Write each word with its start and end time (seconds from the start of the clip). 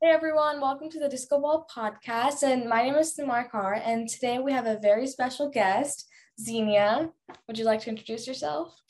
Hey 0.00 0.10
everyone, 0.10 0.60
welcome 0.60 0.88
to 0.90 1.00
the 1.00 1.08
Disco 1.08 1.40
Ball 1.40 1.66
podcast. 1.74 2.44
And 2.44 2.68
my 2.68 2.82
name 2.82 2.94
is 2.94 3.16
Samar 3.16 3.48
Kar, 3.48 3.74
and 3.74 4.08
today 4.08 4.38
we 4.38 4.52
have 4.52 4.66
a 4.66 4.78
very 4.78 5.08
special 5.08 5.50
guest, 5.50 6.06
Zeenia. 6.40 7.10
Would 7.48 7.58
you 7.58 7.64
like 7.64 7.80
to 7.80 7.90
introduce 7.90 8.24
yourself? 8.24 8.80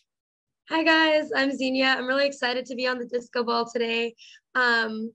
Hi 0.68 0.84
guys, 0.84 1.30
I'm 1.34 1.50
Zeenia. 1.50 1.96
I'm 1.96 2.06
really 2.06 2.26
excited 2.26 2.66
to 2.66 2.74
be 2.74 2.86
on 2.86 2.98
the 2.98 3.06
Disco 3.06 3.42
Ball 3.42 3.66
today. 3.72 4.16
Um, 4.54 5.10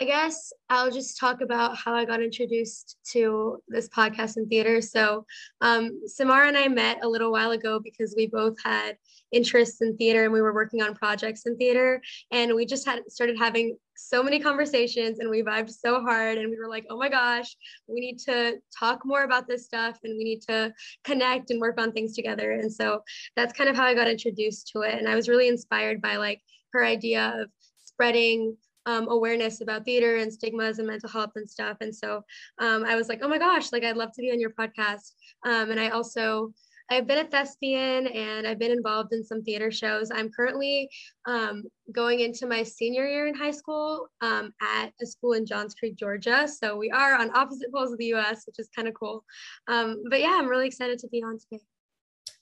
I 0.00 0.04
guess 0.04 0.52
I'll 0.70 0.92
just 0.92 1.18
talk 1.18 1.40
about 1.40 1.76
how 1.76 1.92
I 1.92 2.04
got 2.04 2.22
introduced 2.22 2.98
to 3.10 3.60
this 3.66 3.88
podcast 3.88 4.36
in 4.36 4.46
theater. 4.46 4.80
So, 4.80 5.26
um, 5.60 6.00
Samara 6.06 6.46
and 6.46 6.56
I 6.56 6.68
met 6.68 7.02
a 7.02 7.08
little 7.08 7.32
while 7.32 7.50
ago 7.50 7.80
because 7.82 8.14
we 8.16 8.28
both 8.28 8.54
had 8.64 8.96
interests 9.32 9.80
in 9.80 9.96
theater 9.96 10.22
and 10.22 10.32
we 10.32 10.40
were 10.40 10.54
working 10.54 10.82
on 10.82 10.94
projects 10.94 11.46
in 11.46 11.56
theater. 11.56 12.00
And 12.30 12.54
we 12.54 12.64
just 12.64 12.86
had 12.86 13.10
started 13.10 13.36
having 13.38 13.76
so 13.96 14.22
many 14.22 14.38
conversations 14.38 15.18
and 15.18 15.28
we 15.28 15.42
vibed 15.42 15.70
so 15.70 16.00
hard. 16.00 16.38
And 16.38 16.48
we 16.48 16.56
were 16.56 16.68
like, 16.68 16.86
oh 16.90 16.96
my 16.96 17.08
gosh, 17.08 17.56
we 17.88 17.98
need 17.98 18.18
to 18.20 18.58
talk 18.78 19.04
more 19.04 19.24
about 19.24 19.48
this 19.48 19.64
stuff 19.64 19.98
and 20.04 20.16
we 20.16 20.22
need 20.22 20.42
to 20.42 20.72
connect 21.02 21.50
and 21.50 21.60
work 21.60 21.80
on 21.80 21.90
things 21.90 22.14
together. 22.14 22.52
And 22.52 22.72
so 22.72 23.02
that's 23.34 23.52
kind 23.52 23.68
of 23.68 23.74
how 23.74 23.84
I 23.84 23.94
got 23.94 24.06
introduced 24.06 24.68
to 24.74 24.82
it. 24.82 24.94
And 24.96 25.08
I 25.08 25.16
was 25.16 25.28
really 25.28 25.48
inspired 25.48 26.00
by 26.00 26.16
like 26.16 26.40
her 26.72 26.84
idea 26.84 27.34
of 27.36 27.50
spreading 27.84 28.56
um, 28.88 29.08
awareness 29.10 29.60
about 29.60 29.84
theater 29.84 30.16
and 30.16 30.32
stigmas 30.32 30.78
and 30.78 30.88
mental 30.88 31.10
health 31.10 31.32
and 31.36 31.48
stuff. 31.48 31.76
And 31.82 31.94
so 31.94 32.22
um, 32.58 32.84
I 32.84 32.96
was 32.96 33.08
like, 33.08 33.20
oh 33.22 33.28
my 33.28 33.38
gosh, 33.38 33.70
like 33.70 33.84
I'd 33.84 33.98
love 33.98 34.12
to 34.14 34.22
be 34.22 34.32
on 34.32 34.40
your 34.40 34.50
podcast. 34.50 35.12
Um, 35.44 35.70
and 35.70 35.78
I 35.78 35.90
also, 35.90 36.54
I've 36.90 37.06
been 37.06 37.18
a 37.18 37.28
thespian 37.28 38.06
and 38.06 38.46
I've 38.46 38.58
been 38.58 38.70
involved 38.70 39.12
in 39.12 39.22
some 39.22 39.42
theater 39.42 39.70
shows. 39.70 40.10
I'm 40.10 40.30
currently 40.30 40.88
um, 41.26 41.64
going 41.92 42.20
into 42.20 42.46
my 42.46 42.62
senior 42.62 43.06
year 43.06 43.26
in 43.26 43.34
high 43.34 43.50
school 43.50 44.08
um, 44.22 44.54
at 44.62 44.90
a 45.02 45.06
school 45.06 45.34
in 45.34 45.44
Johns 45.44 45.74
Creek, 45.74 45.96
Georgia. 45.96 46.48
So 46.48 46.78
we 46.78 46.90
are 46.90 47.14
on 47.14 47.36
opposite 47.36 47.70
poles 47.74 47.92
of 47.92 47.98
the 47.98 48.14
US, 48.14 48.46
which 48.46 48.58
is 48.58 48.70
kind 48.74 48.88
of 48.88 48.94
cool. 48.94 49.22
Um, 49.68 50.02
but 50.08 50.20
yeah, 50.20 50.38
I'm 50.38 50.48
really 50.48 50.66
excited 50.66 50.98
to 51.00 51.08
be 51.08 51.22
on 51.22 51.38
today. 51.38 51.62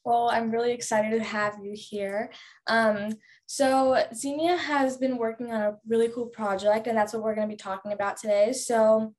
Well, 0.06 0.30
I'm 0.30 0.52
really 0.52 0.70
excited 0.70 1.18
to 1.18 1.24
have 1.24 1.58
you 1.60 1.72
here. 1.74 2.30
Um, 2.68 3.14
so, 3.46 4.00
Zeenia 4.14 4.56
has 4.56 4.98
been 4.98 5.18
working 5.18 5.50
on 5.50 5.60
a 5.60 5.76
really 5.88 6.08
cool 6.08 6.26
project, 6.26 6.86
and 6.86 6.96
that's 6.96 7.12
what 7.12 7.24
we're 7.24 7.34
going 7.34 7.48
to 7.48 7.52
be 7.52 7.58
talking 7.58 7.90
about 7.90 8.16
today. 8.16 8.52
So, 8.52 9.12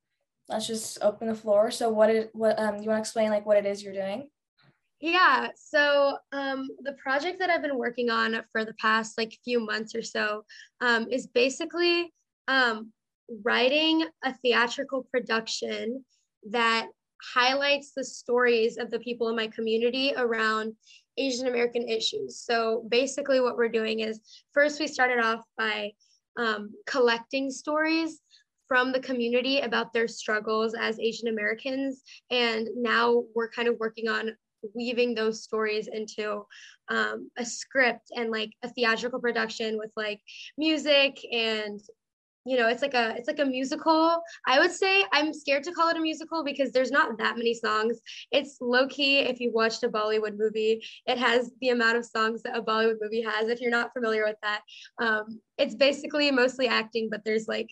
let's 0.48 0.66
just 0.66 0.96
open 1.02 1.28
the 1.28 1.34
floor. 1.34 1.70
So, 1.70 1.90
what 1.90 2.30
what 2.32 2.58
um, 2.58 2.76
you 2.76 2.88
want 2.88 2.96
to 2.96 3.00
explain, 3.00 3.28
like 3.28 3.44
what 3.44 3.58
it 3.58 3.66
is 3.66 3.82
you're 3.82 3.92
doing? 3.92 4.30
Yeah. 4.98 5.48
So, 5.56 6.16
um, 6.32 6.70
the 6.80 6.94
project 6.94 7.38
that 7.40 7.50
I've 7.50 7.60
been 7.60 7.76
working 7.76 8.08
on 8.08 8.42
for 8.50 8.64
the 8.64 8.74
past 8.80 9.18
like 9.18 9.36
few 9.44 9.60
months 9.60 9.94
or 9.94 10.02
so 10.02 10.46
um, 10.80 11.06
is 11.10 11.26
basically 11.26 12.14
um, 12.48 12.94
writing 13.44 14.06
a 14.24 14.32
theatrical 14.38 15.06
production 15.12 16.02
that 16.48 16.86
highlights 17.34 17.92
the 17.94 18.04
stories 18.04 18.78
of 18.78 18.90
the 18.90 18.98
people 19.00 19.28
in 19.28 19.36
my 19.36 19.48
community 19.48 20.12
around 20.16 20.74
Asian 21.16 21.48
American 21.48 21.88
issues. 21.88 22.38
So 22.38 22.86
basically, 22.88 23.40
what 23.40 23.56
we're 23.56 23.68
doing 23.68 24.00
is 24.00 24.20
first 24.52 24.80
we 24.80 24.86
started 24.86 25.18
off 25.18 25.44
by 25.56 25.92
um, 26.38 26.70
collecting 26.86 27.50
stories 27.50 28.20
from 28.68 28.92
the 28.92 29.00
community 29.00 29.60
about 29.60 29.92
their 29.92 30.06
struggles 30.06 30.74
as 30.74 31.00
Asian 31.00 31.28
Americans. 31.28 32.02
And 32.30 32.68
now 32.76 33.24
we're 33.34 33.50
kind 33.50 33.66
of 33.66 33.78
working 33.78 34.08
on 34.08 34.36
weaving 34.74 35.14
those 35.14 35.42
stories 35.42 35.88
into 35.88 36.44
um, 36.88 37.30
a 37.38 37.44
script 37.44 38.10
and 38.16 38.30
like 38.30 38.52
a 38.62 38.68
theatrical 38.68 39.20
production 39.20 39.78
with 39.78 39.90
like 39.96 40.20
music 40.56 41.18
and 41.32 41.80
you 42.48 42.56
know 42.56 42.68
it's 42.68 42.82
like 42.82 42.94
a 42.94 43.14
it's 43.16 43.28
like 43.28 43.38
a 43.38 43.44
musical. 43.44 44.22
I 44.46 44.58
would 44.58 44.72
say 44.72 45.04
i'm 45.12 45.34
scared 45.34 45.64
to 45.64 45.72
call 45.72 45.88
it 45.88 45.96
a 45.96 46.00
musical 46.00 46.42
because 46.42 46.72
there's 46.72 46.90
not 46.90 47.18
that 47.18 47.36
many 47.36 47.54
songs. 47.54 47.98
It's 48.32 48.56
low 48.60 48.88
key 48.88 49.18
if 49.20 49.38
you 49.40 49.52
watched 49.52 49.82
a 49.82 49.88
bollywood 49.88 50.36
movie 50.38 50.82
it 51.06 51.18
has 51.18 51.50
the 51.60 51.70
amount 51.70 51.98
of 51.98 52.06
songs 52.06 52.42
that 52.42 52.56
a 52.56 52.62
bollywood 52.62 52.96
movie 53.00 53.22
has 53.22 53.48
if 53.48 53.60
you're 53.60 53.70
not 53.70 53.92
familiar 53.92 54.24
with 54.24 54.36
that. 54.42 54.62
Um, 54.98 55.40
it's 55.58 55.74
basically 55.74 56.30
mostly 56.30 56.68
acting 56.68 57.08
but 57.10 57.22
there's 57.24 57.48
like 57.48 57.70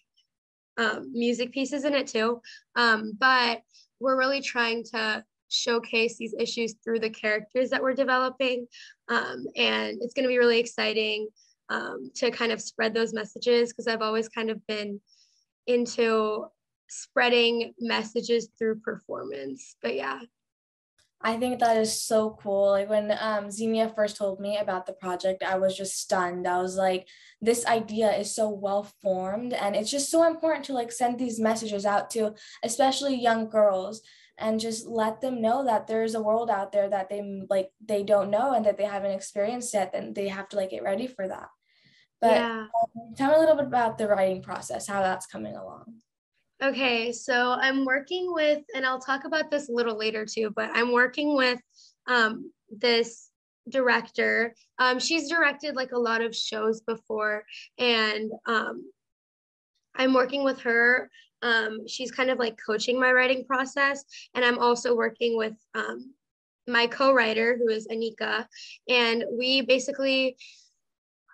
um, 0.76 1.10
music 1.12 1.52
pieces 1.52 1.84
in 1.84 1.94
it 1.94 2.06
too. 2.06 2.40
Um, 2.74 3.12
but 3.18 3.62
we're 3.98 4.18
really 4.18 4.42
trying 4.42 4.84
to 4.92 5.24
showcase 5.48 6.16
these 6.18 6.34
issues 6.38 6.74
through 6.84 7.00
the 7.00 7.10
characters 7.10 7.70
that 7.70 7.82
we're 7.82 7.94
developing. 7.94 8.66
Um, 9.08 9.46
and 9.56 9.96
it's 10.02 10.12
going 10.12 10.24
to 10.24 10.28
be 10.28 10.38
really 10.38 10.58
exciting 10.58 11.28
um, 11.68 12.10
to 12.16 12.30
kind 12.30 12.52
of 12.52 12.60
spread 12.60 12.94
those 12.94 13.12
messages 13.12 13.70
because 13.72 13.86
I've 13.86 14.02
always 14.02 14.28
kind 14.28 14.50
of 14.50 14.64
been 14.66 15.00
into 15.66 16.46
spreading 16.88 17.74
messages 17.80 18.48
through 18.58 18.80
performance. 18.80 19.76
But 19.82 19.94
yeah. 19.94 20.20
I 21.22 21.38
think 21.38 21.58
that 21.60 21.78
is 21.78 22.02
so 22.02 22.38
cool. 22.42 22.70
Like 22.70 22.90
when 22.90 23.10
um, 23.10 23.48
Zeenia 23.48 23.94
first 23.94 24.16
told 24.16 24.38
me 24.38 24.58
about 24.58 24.86
the 24.86 24.92
project, 24.92 25.42
I 25.42 25.56
was 25.56 25.76
just 25.76 25.98
stunned. 25.98 26.46
I 26.46 26.60
was 26.60 26.76
like, 26.76 27.08
this 27.40 27.66
idea 27.66 28.12
is 28.12 28.34
so 28.34 28.50
well 28.50 28.86
formed, 29.02 29.52
and 29.54 29.74
it's 29.74 29.90
just 29.90 30.10
so 30.10 30.24
important 30.24 30.66
to 30.66 30.74
like 30.74 30.92
send 30.92 31.18
these 31.18 31.40
messages 31.40 31.86
out 31.86 32.10
to, 32.10 32.34
especially 32.62 33.16
young 33.16 33.48
girls, 33.48 34.02
and 34.38 34.60
just 34.60 34.86
let 34.86 35.22
them 35.22 35.40
know 35.40 35.64
that 35.64 35.86
there's 35.86 36.14
a 36.14 36.22
world 36.22 36.50
out 36.50 36.70
there 36.70 36.88
that 36.90 37.08
they 37.08 37.22
like 37.48 37.70
they 37.84 38.02
don't 38.02 38.30
know 38.30 38.52
and 38.52 38.66
that 38.66 38.76
they 38.76 38.84
haven't 38.84 39.12
experienced 39.12 39.72
yet. 39.72 39.92
And 39.94 40.14
they 40.14 40.28
have 40.28 40.48
to 40.50 40.56
like 40.56 40.70
get 40.70 40.82
ready 40.82 41.06
for 41.06 41.26
that. 41.26 41.48
But 42.20 42.32
yeah. 42.32 42.66
um, 42.82 43.14
tell 43.16 43.30
me 43.30 43.36
a 43.36 43.40
little 43.40 43.56
bit 43.56 43.66
about 43.66 43.98
the 43.98 44.08
writing 44.08 44.42
process, 44.42 44.86
how 44.86 45.02
that's 45.02 45.26
coming 45.26 45.54
along. 45.54 45.96
Okay, 46.62 47.12
so 47.12 47.52
I'm 47.60 47.84
working 47.84 48.32
with, 48.32 48.62
and 48.74 48.86
I'll 48.86 49.00
talk 49.00 49.24
about 49.24 49.50
this 49.50 49.68
a 49.68 49.72
little 49.72 49.98
later 49.98 50.24
too, 50.24 50.50
but 50.56 50.70
I'm 50.72 50.90
working 50.92 51.36
with 51.36 51.60
um, 52.06 52.50
this 52.70 53.30
director. 53.68 54.54
Um, 54.78 54.98
she's 54.98 55.28
directed 55.28 55.76
like 55.76 55.92
a 55.92 55.98
lot 55.98 56.22
of 56.22 56.34
shows 56.34 56.80
before, 56.80 57.44
and 57.78 58.30
um, 58.46 58.90
I'm 59.94 60.14
working 60.14 60.44
with 60.44 60.60
her. 60.60 61.10
Um, 61.42 61.86
she's 61.86 62.10
kind 62.10 62.30
of 62.30 62.38
like 62.38 62.58
coaching 62.64 62.98
my 62.98 63.12
writing 63.12 63.44
process, 63.44 64.02
and 64.34 64.42
I'm 64.42 64.58
also 64.58 64.96
working 64.96 65.36
with 65.36 65.54
um, 65.74 66.14
my 66.66 66.86
co-writer 66.86 67.58
who 67.58 67.68
is 67.68 67.86
Anika, 67.88 68.46
and 68.88 69.24
we 69.30 69.60
basically 69.60 70.36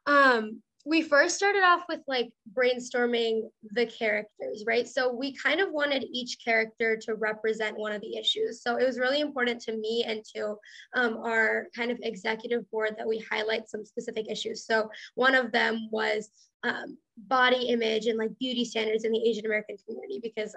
um 0.06 0.60
we 0.84 1.00
first 1.03 1.37
started 1.37 1.62
off 1.62 1.84
with 1.88 2.00
like 2.09 2.31
brainstorming 2.53 3.43
the 3.70 3.87
characters, 3.87 4.65
right? 4.66 4.88
So 4.88 5.12
we 5.12 5.34
kind 5.37 5.60
of 5.60 5.70
wanted 5.70 6.04
each 6.10 6.38
character 6.44 6.97
to 7.03 7.15
represent 7.15 7.78
one 7.78 7.93
of 7.93 8.00
the 8.00 8.16
issues. 8.16 8.62
So 8.62 8.76
it 8.76 8.87
was 8.87 8.98
really 8.98 9.21
important 9.21 9.60
to 9.62 9.76
me 9.76 10.04
and 10.06 10.25
to 10.34 10.56
um, 10.94 11.19
our 11.19 11.69
kind 11.75 11.92
of 11.92 11.98
executive 12.03 12.69
board 12.71 12.97
that 12.98 13.06
we 13.06 13.25
highlight 13.31 13.69
some 13.69 13.84
specific 13.84 14.26
issues. 14.28 14.66
So 14.66 14.91
one 15.15 15.37
of 15.37 15.53
them 15.53 15.88
was 15.92 16.31
um, 16.65 16.98
body 17.16 17.66
image 17.69 18.06
and 18.06 18.19
like 18.19 18.37
beauty 18.41 18.65
standards 18.65 19.04
in 19.04 19.12
the 19.12 19.22
Asian 19.22 19.47
American 19.47 19.76
community 19.87 20.19
because 20.21 20.56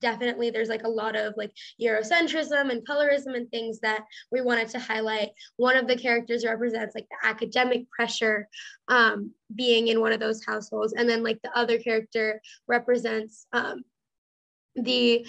definitely 0.00 0.50
there's 0.50 0.68
like 0.68 0.84
a 0.84 0.88
lot 0.88 1.16
of 1.16 1.34
like 1.36 1.52
eurocentrism 1.80 2.70
and 2.70 2.86
colorism 2.86 3.36
and 3.36 3.50
things 3.50 3.80
that 3.80 4.04
we 4.30 4.40
wanted 4.40 4.68
to 4.68 4.78
highlight. 4.78 5.30
One 5.56 5.76
of 5.76 5.86
the 5.86 5.96
characters 5.96 6.44
represents 6.44 6.94
like 6.94 7.06
the 7.10 7.28
academic 7.28 7.90
pressure 7.90 8.48
um, 8.88 9.32
being 9.54 9.88
in 9.88 10.00
one 10.00 10.12
of 10.12 10.20
those 10.20 10.44
households. 10.44 10.94
And 10.94 11.08
then 11.08 11.22
like 11.22 11.40
the 11.42 11.56
other 11.56 11.78
character 11.78 12.40
represents 12.66 13.46
um, 13.52 13.82
the 14.74 15.26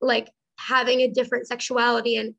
like 0.00 0.28
having 0.58 1.00
a 1.00 1.10
different 1.10 1.46
sexuality 1.46 2.16
and 2.16 2.34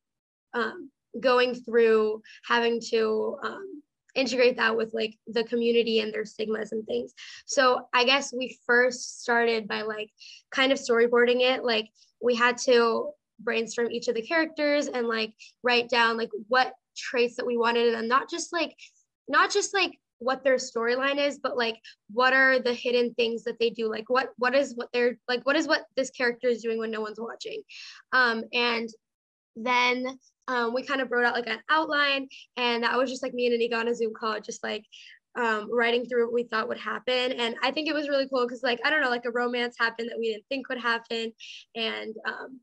um, 0.54 0.90
going 1.20 1.56
through 1.56 2.22
having 2.48 2.80
to 2.90 3.38
um, 3.44 3.71
integrate 4.16 4.58
that 4.58 4.76
with 4.76 4.94
like 4.94 5.18
the 5.28 5.44
community 5.44 6.00
and 6.00 6.14
their 6.14 6.26
stigmas 6.26 6.72
and 6.72 6.86
things. 6.86 7.14
So 7.46 7.88
I 7.94 8.04
guess 8.04 8.34
we 8.34 8.58
first 8.66 9.22
started 9.22 9.68
by 9.68 9.82
like 9.82 10.10
kind 10.52 10.72
of 10.72 10.78
storyboarding 10.78 11.42
it. 11.42 11.64
Like 11.64 11.90
we 12.22 12.36
had 12.36 12.58
to 12.60 13.12
brainstorm 13.40 13.92
each 13.92 14.08
of 14.08 14.16
the 14.16 14.22
characters 14.22 14.88
and 14.88 15.08
like 15.08 15.34
write 15.64 15.90
down 15.90 16.18
like 16.18 16.30
what 16.48 16.74
traits 16.96 17.36
that 17.38 17.46
we 17.46 17.58
wanted 17.58 17.94
and 17.94 18.08
not 18.08 18.30
just 18.30 18.54
like 18.54 18.76
not 19.28 19.52
just 19.52 19.74
like 19.74 19.98
what 20.20 20.44
their 20.44 20.56
storyline 20.56 21.18
is 21.18 21.40
but 21.40 21.58
like 21.58 21.78
what 22.12 22.34
are 22.34 22.60
the 22.60 22.74
hidden 22.74 23.14
things 23.16 23.44
that 23.44 23.58
they 23.60 23.72
do 23.72 23.90
like 23.90 24.08
what 24.10 24.30
what 24.38 24.54
is 24.54 24.76
what 24.76 24.88
they're 24.94 25.18
like 25.28 25.44
what 25.46 25.56
is 25.56 25.68
what 25.68 25.86
this 25.96 26.12
character 26.12 26.48
is 26.48 26.62
doing 26.62 26.78
when 26.78 26.92
no 26.92 27.02
one's 27.02 27.20
watching 27.20 27.62
um 28.14 28.44
and 28.54 28.90
then 29.56 30.18
um, 30.48 30.74
we 30.74 30.84
kind 30.84 31.02
of 31.02 31.12
wrote 31.12 31.26
out 31.26 31.34
like 31.34 31.48
an 31.48 31.60
outline 31.70 32.28
and 32.58 32.84
that 32.84 32.98
was 32.98 33.10
just 33.10 33.24
like 33.24 33.34
me 33.34 33.48
and 33.48 33.60
Anika 33.60 33.80
on 33.80 33.88
a 33.88 33.96
Zoom 33.96 34.14
call, 34.14 34.40
just 34.40 34.64
like 34.64 34.84
um, 35.36 35.70
writing 35.74 36.06
through 36.06 36.26
what 36.26 36.34
we 36.34 36.44
thought 36.44 36.68
would 36.68 36.80
happen. 36.80 37.32
And 37.34 37.56
I 37.64 37.72
think 37.72 37.88
it 37.88 37.94
was 37.94 38.10
really 38.10 38.28
cool 38.28 38.46
because 38.46 38.64
like, 38.64 38.80
I 38.84 38.90
don't 38.90 39.02
know, 39.02 39.10
like 39.10 39.26
a 39.26 39.32
romance 39.32 39.76
happened 39.80 40.10
that 40.10 40.20
we 40.20 40.32
didn't 40.32 40.46
think 40.50 40.68
would 40.70 40.82
happen. 40.82 41.32
And 41.76 42.16
um, 42.26 42.60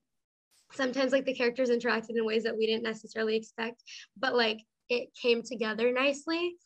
sometimes 0.72 1.12
like 1.12 1.24
the 1.24 1.34
characters 1.34 1.70
interacted 1.70 2.16
in 2.16 2.24
ways 2.24 2.42
that 2.44 2.56
we 2.56 2.66
didn't 2.66 2.82
necessarily 2.82 3.36
expect, 3.36 3.82
but 4.18 4.34
like 4.34 4.58
it 4.88 5.08
came 5.20 5.42
together 5.42 5.92
nicely. 5.92 6.56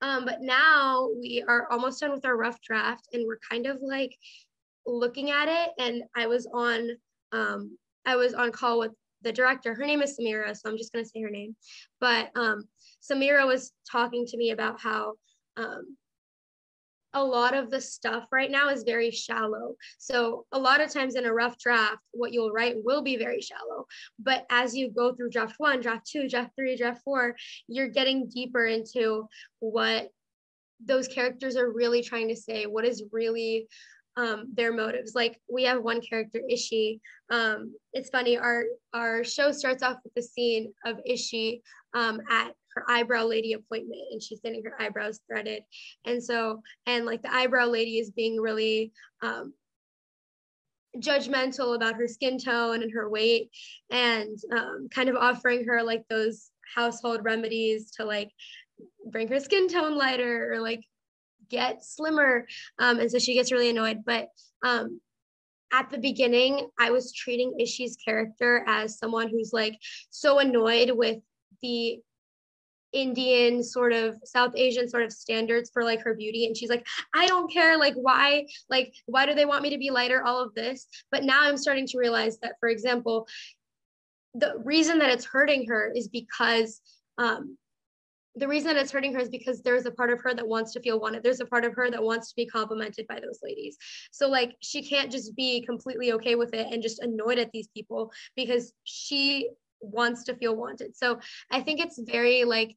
Um, 0.00 0.24
but 0.24 0.40
now 0.40 1.08
we 1.20 1.44
are 1.46 1.70
almost 1.70 2.00
done 2.00 2.10
with 2.10 2.24
our 2.24 2.36
rough 2.36 2.60
draft 2.60 3.08
and 3.12 3.24
we're 3.26 3.38
kind 3.48 3.66
of 3.66 3.78
like 3.80 4.16
looking 4.84 5.30
at 5.30 5.46
it 5.48 5.70
and 5.78 6.02
I 6.16 6.26
was 6.26 6.48
on 6.52 6.90
um 7.30 7.78
I 8.04 8.16
was 8.16 8.34
on 8.34 8.50
call 8.50 8.80
with 8.80 8.90
the 9.22 9.32
director. 9.32 9.74
Her 9.74 9.86
name 9.86 10.02
is 10.02 10.18
Samira, 10.18 10.56
so 10.56 10.68
I'm 10.70 10.78
just 10.78 10.92
gonna 10.92 11.04
say 11.04 11.20
her 11.22 11.30
name. 11.30 11.56
But 12.00 12.30
um 12.36 12.64
Samira 13.02 13.46
was 13.46 13.72
talking 13.90 14.26
to 14.26 14.36
me 14.36 14.50
about 14.50 14.80
how 14.80 15.14
um 15.56 15.96
a 17.14 17.22
lot 17.22 17.54
of 17.54 17.70
the 17.70 17.80
stuff 17.80 18.24
right 18.32 18.50
now 18.50 18.70
is 18.70 18.84
very 18.84 19.10
shallow. 19.10 19.74
So 19.98 20.46
a 20.52 20.58
lot 20.58 20.80
of 20.80 20.90
times 20.90 21.14
in 21.14 21.26
a 21.26 21.32
rough 21.32 21.58
draft, 21.58 21.98
what 22.12 22.32
you'll 22.32 22.52
write 22.52 22.76
will 22.82 23.02
be 23.02 23.16
very 23.16 23.40
shallow. 23.40 23.86
But 24.18 24.46
as 24.50 24.74
you 24.74 24.90
go 24.90 25.14
through 25.14 25.30
draft 25.30 25.54
one, 25.58 25.80
draft 25.80 26.06
two, 26.06 26.28
draft 26.28 26.52
three, 26.56 26.76
draft 26.76 27.02
four, 27.04 27.36
you're 27.68 27.88
getting 27.88 28.28
deeper 28.28 28.64
into 28.64 29.28
what 29.60 30.08
those 30.84 31.06
characters 31.06 31.56
are 31.56 31.70
really 31.70 32.02
trying 32.02 32.28
to 32.28 32.36
say, 32.36 32.64
what 32.64 32.84
is 32.84 33.04
really 33.12 33.68
um, 34.16 34.48
their 34.54 34.72
motives. 34.72 35.14
Like 35.14 35.40
we 35.50 35.64
have 35.64 35.82
one 35.82 36.00
character, 36.00 36.40
Ishi. 36.48 37.00
Um, 37.30 37.74
it's 37.92 38.10
funny. 38.10 38.36
Our 38.36 38.64
our 38.92 39.24
show 39.24 39.52
starts 39.52 39.82
off 39.82 39.98
with 40.04 40.14
the 40.14 40.22
scene 40.22 40.72
of 40.84 41.00
Ishi 41.06 41.62
um, 41.94 42.20
at 42.30 42.52
her 42.74 42.84
eyebrow 42.88 43.24
lady 43.24 43.52
appointment, 43.52 44.00
and 44.10 44.22
she's 44.22 44.40
getting 44.40 44.62
her 44.64 44.80
eyebrows 44.80 45.20
threaded. 45.26 45.62
And 46.04 46.22
so, 46.22 46.62
and 46.86 47.06
like 47.06 47.22
the 47.22 47.34
eyebrow 47.34 47.66
lady 47.66 47.98
is 47.98 48.10
being 48.10 48.40
really 48.40 48.92
um, 49.22 49.54
judgmental 50.98 51.74
about 51.74 51.94
her 51.94 52.06
skin 52.06 52.38
tone 52.38 52.82
and 52.82 52.92
her 52.92 53.08
weight, 53.08 53.50
and 53.90 54.38
um, 54.56 54.88
kind 54.94 55.08
of 55.08 55.16
offering 55.16 55.64
her 55.64 55.82
like 55.82 56.04
those 56.08 56.50
household 56.74 57.20
remedies 57.24 57.90
to 57.92 58.04
like 58.04 58.30
bring 59.10 59.28
her 59.28 59.40
skin 59.40 59.68
tone 59.68 59.96
lighter 59.96 60.52
or 60.52 60.60
like 60.60 60.80
get 61.52 61.84
slimmer. 61.84 62.46
Um, 62.78 62.98
and 62.98 63.10
so 63.10 63.18
she 63.18 63.34
gets 63.34 63.52
really 63.52 63.70
annoyed. 63.70 63.98
But 64.04 64.28
um, 64.64 65.00
at 65.72 65.90
the 65.90 65.98
beginning, 65.98 66.68
I 66.80 66.90
was 66.90 67.12
treating 67.12 67.54
Ishi's 67.60 67.96
character 68.04 68.64
as 68.66 68.98
someone 68.98 69.28
who's 69.28 69.52
like 69.52 69.78
so 70.10 70.40
annoyed 70.40 70.90
with 70.94 71.18
the 71.62 72.00
Indian 72.92 73.62
sort 73.62 73.92
of 73.92 74.16
South 74.24 74.52
Asian 74.54 74.88
sort 74.88 75.02
of 75.02 75.12
standards 75.12 75.70
for 75.72 75.84
like 75.84 76.02
her 76.02 76.14
beauty. 76.14 76.46
And 76.46 76.56
she's 76.56 76.68
like, 76.68 76.86
I 77.14 77.26
don't 77.26 77.50
care. 77.50 77.78
Like, 77.78 77.94
why, 77.94 78.46
like, 78.68 78.92
why 79.06 79.24
do 79.26 79.34
they 79.34 79.46
want 79.46 79.62
me 79.62 79.70
to 79.70 79.78
be 79.78 79.90
lighter? 79.90 80.22
All 80.22 80.42
of 80.42 80.54
this. 80.54 80.86
But 81.10 81.24
now 81.24 81.42
I'm 81.42 81.56
starting 81.56 81.86
to 81.86 81.98
realize 81.98 82.38
that, 82.40 82.56
for 82.60 82.68
example, 82.68 83.26
the 84.34 84.54
reason 84.64 84.98
that 84.98 85.10
it's 85.10 85.24
hurting 85.24 85.66
her 85.68 85.92
is 85.94 86.08
because 86.08 86.80
um, 87.18 87.56
the 88.34 88.48
reason 88.48 88.68
that 88.68 88.76
it's 88.76 88.92
hurting 88.92 89.12
her 89.12 89.20
is 89.20 89.28
because 89.28 89.62
there's 89.62 89.84
a 89.84 89.90
part 89.90 90.10
of 90.10 90.20
her 90.20 90.34
that 90.34 90.46
wants 90.46 90.72
to 90.72 90.80
feel 90.80 90.98
wanted. 90.98 91.22
There's 91.22 91.40
a 91.40 91.46
part 91.46 91.64
of 91.64 91.74
her 91.74 91.90
that 91.90 92.02
wants 92.02 92.28
to 92.30 92.36
be 92.36 92.46
complimented 92.46 93.06
by 93.06 93.20
those 93.20 93.40
ladies. 93.42 93.76
So 94.10 94.28
like 94.28 94.56
she 94.60 94.82
can't 94.82 95.12
just 95.12 95.36
be 95.36 95.62
completely 95.66 96.12
okay 96.12 96.34
with 96.34 96.54
it 96.54 96.72
and 96.72 96.82
just 96.82 97.00
annoyed 97.00 97.38
at 97.38 97.52
these 97.52 97.68
people 97.68 98.10
because 98.34 98.72
she 98.84 99.50
wants 99.80 100.24
to 100.24 100.36
feel 100.36 100.56
wanted. 100.56 100.96
So 100.96 101.18
I 101.50 101.60
think 101.60 101.80
it's 101.80 102.00
very 102.06 102.44
like 102.44 102.74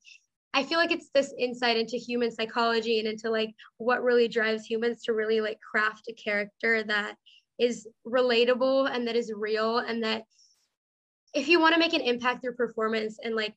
I 0.53 0.63
feel 0.63 0.77
like 0.77 0.91
it's 0.91 1.09
this 1.13 1.33
insight 1.37 1.75
into 1.75 1.97
human 1.97 2.31
psychology 2.31 2.99
and 2.99 3.07
into 3.09 3.29
like 3.29 3.53
what 3.77 4.03
really 4.03 4.29
drives 4.29 4.65
humans 4.65 5.03
to 5.03 5.13
really 5.13 5.41
like 5.41 5.59
craft 5.59 6.07
a 6.09 6.13
character 6.13 6.81
that 6.83 7.15
is 7.59 7.87
relatable 8.07 8.89
and 8.89 9.07
that 9.07 9.15
is 9.15 9.33
real 9.35 9.79
and 9.79 10.03
that 10.03 10.23
if 11.33 11.49
you 11.49 11.59
want 11.59 11.73
to 11.73 11.79
make 11.79 11.93
an 11.93 12.01
impact 12.01 12.41
through 12.41 12.55
performance 12.55 13.19
and 13.21 13.35
like 13.35 13.53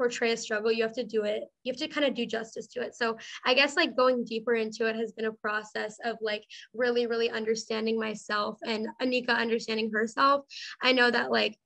portray 0.00 0.32
a 0.32 0.36
struggle 0.36 0.72
you 0.72 0.82
have 0.82 0.94
to 0.94 1.04
do 1.04 1.24
it 1.24 1.42
you 1.62 1.70
have 1.70 1.78
to 1.78 1.86
kind 1.86 2.06
of 2.06 2.14
do 2.14 2.24
justice 2.24 2.66
to 2.66 2.80
it. 2.80 2.94
So 2.94 3.18
i 3.44 3.52
guess 3.52 3.76
like 3.76 3.94
going 3.94 4.24
deeper 4.24 4.54
into 4.54 4.86
it 4.86 4.96
has 4.96 5.12
been 5.12 5.26
a 5.26 5.32
process 5.32 5.98
of 6.06 6.16
like 6.22 6.42
really 6.72 7.06
really 7.06 7.28
understanding 7.28 8.00
myself 8.00 8.58
and 8.66 8.88
anika 9.02 9.36
understanding 9.36 9.90
herself. 9.92 10.46
I 10.82 10.92
know 10.92 11.10
that 11.10 11.30
like 11.30 11.58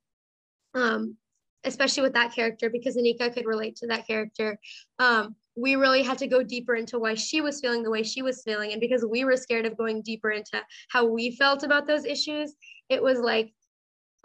um 0.73 1.15
especially 1.63 2.03
with 2.03 2.15
that 2.15 2.33
character 2.35 2.69
because 2.69 2.97
anika 2.97 3.33
could 3.33 3.45
relate 3.45 3.77
to 3.77 3.87
that 3.87 4.05
character 4.05 4.59
um 4.99 5.33
we 5.55 5.77
really 5.77 6.03
had 6.03 6.17
to 6.17 6.27
go 6.27 6.43
deeper 6.43 6.75
into 6.75 6.99
why 6.99 7.13
she 7.13 7.39
was 7.39 7.61
feeling 7.61 7.83
the 7.83 7.89
way 7.89 8.03
she 8.03 8.21
was 8.21 8.43
feeling. 8.43 8.73
And 8.73 8.81
because 8.81 9.05
we 9.09 9.23
were 9.23 9.37
scared 9.37 9.65
of 9.65 9.77
going 9.77 10.01
deeper 10.01 10.31
into 10.31 10.61
how 10.89 11.05
we 11.05 11.37
felt 11.37 11.63
about 11.63 11.87
those 11.87 12.03
issues 12.03 12.53
it 12.89 13.01
was 13.01 13.19
like 13.19 13.53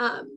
um 0.00 0.36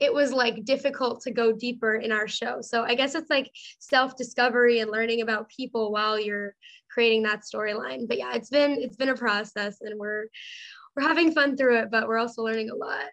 it 0.00 0.12
was 0.12 0.32
like 0.32 0.64
difficult 0.64 1.20
to 1.22 1.30
go 1.30 1.52
deeper 1.52 1.96
in 1.96 2.12
our 2.12 2.28
show. 2.28 2.60
So 2.60 2.82
I 2.82 2.94
guess 2.94 3.14
it's 3.14 3.30
like 3.30 3.50
self 3.80 4.16
discovery 4.16 4.80
and 4.80 4.90
learning 4.90 5.22
about 5.22 5.48
people 5.48 5.92
while 5.92 6.18
you're 6.18 6.54
creating 6.90 7.24
that 7.24 7.42
storyline. 7.42 8.06
But 8.06 8.18
yeah, 8.18 8.34
it's 8.34 8.50
been 8.50 8.72
it's 8.80 8.96
been 8.96 9.08
a 9.08 9.16
process 9.16 9.78
and 9.80 9.98
we're 9.98 10.26
we're 10.96 11.06
having 11.06 11.32
fun 11.32 11.56
through 11.56 11.78
it, 11.80 11.90
but 11.90 12.06
we're 12.06 12.18
also 12.18 12.42
learning 12.42 12.70
a 12.70 12.74
lot. 12.74 13.06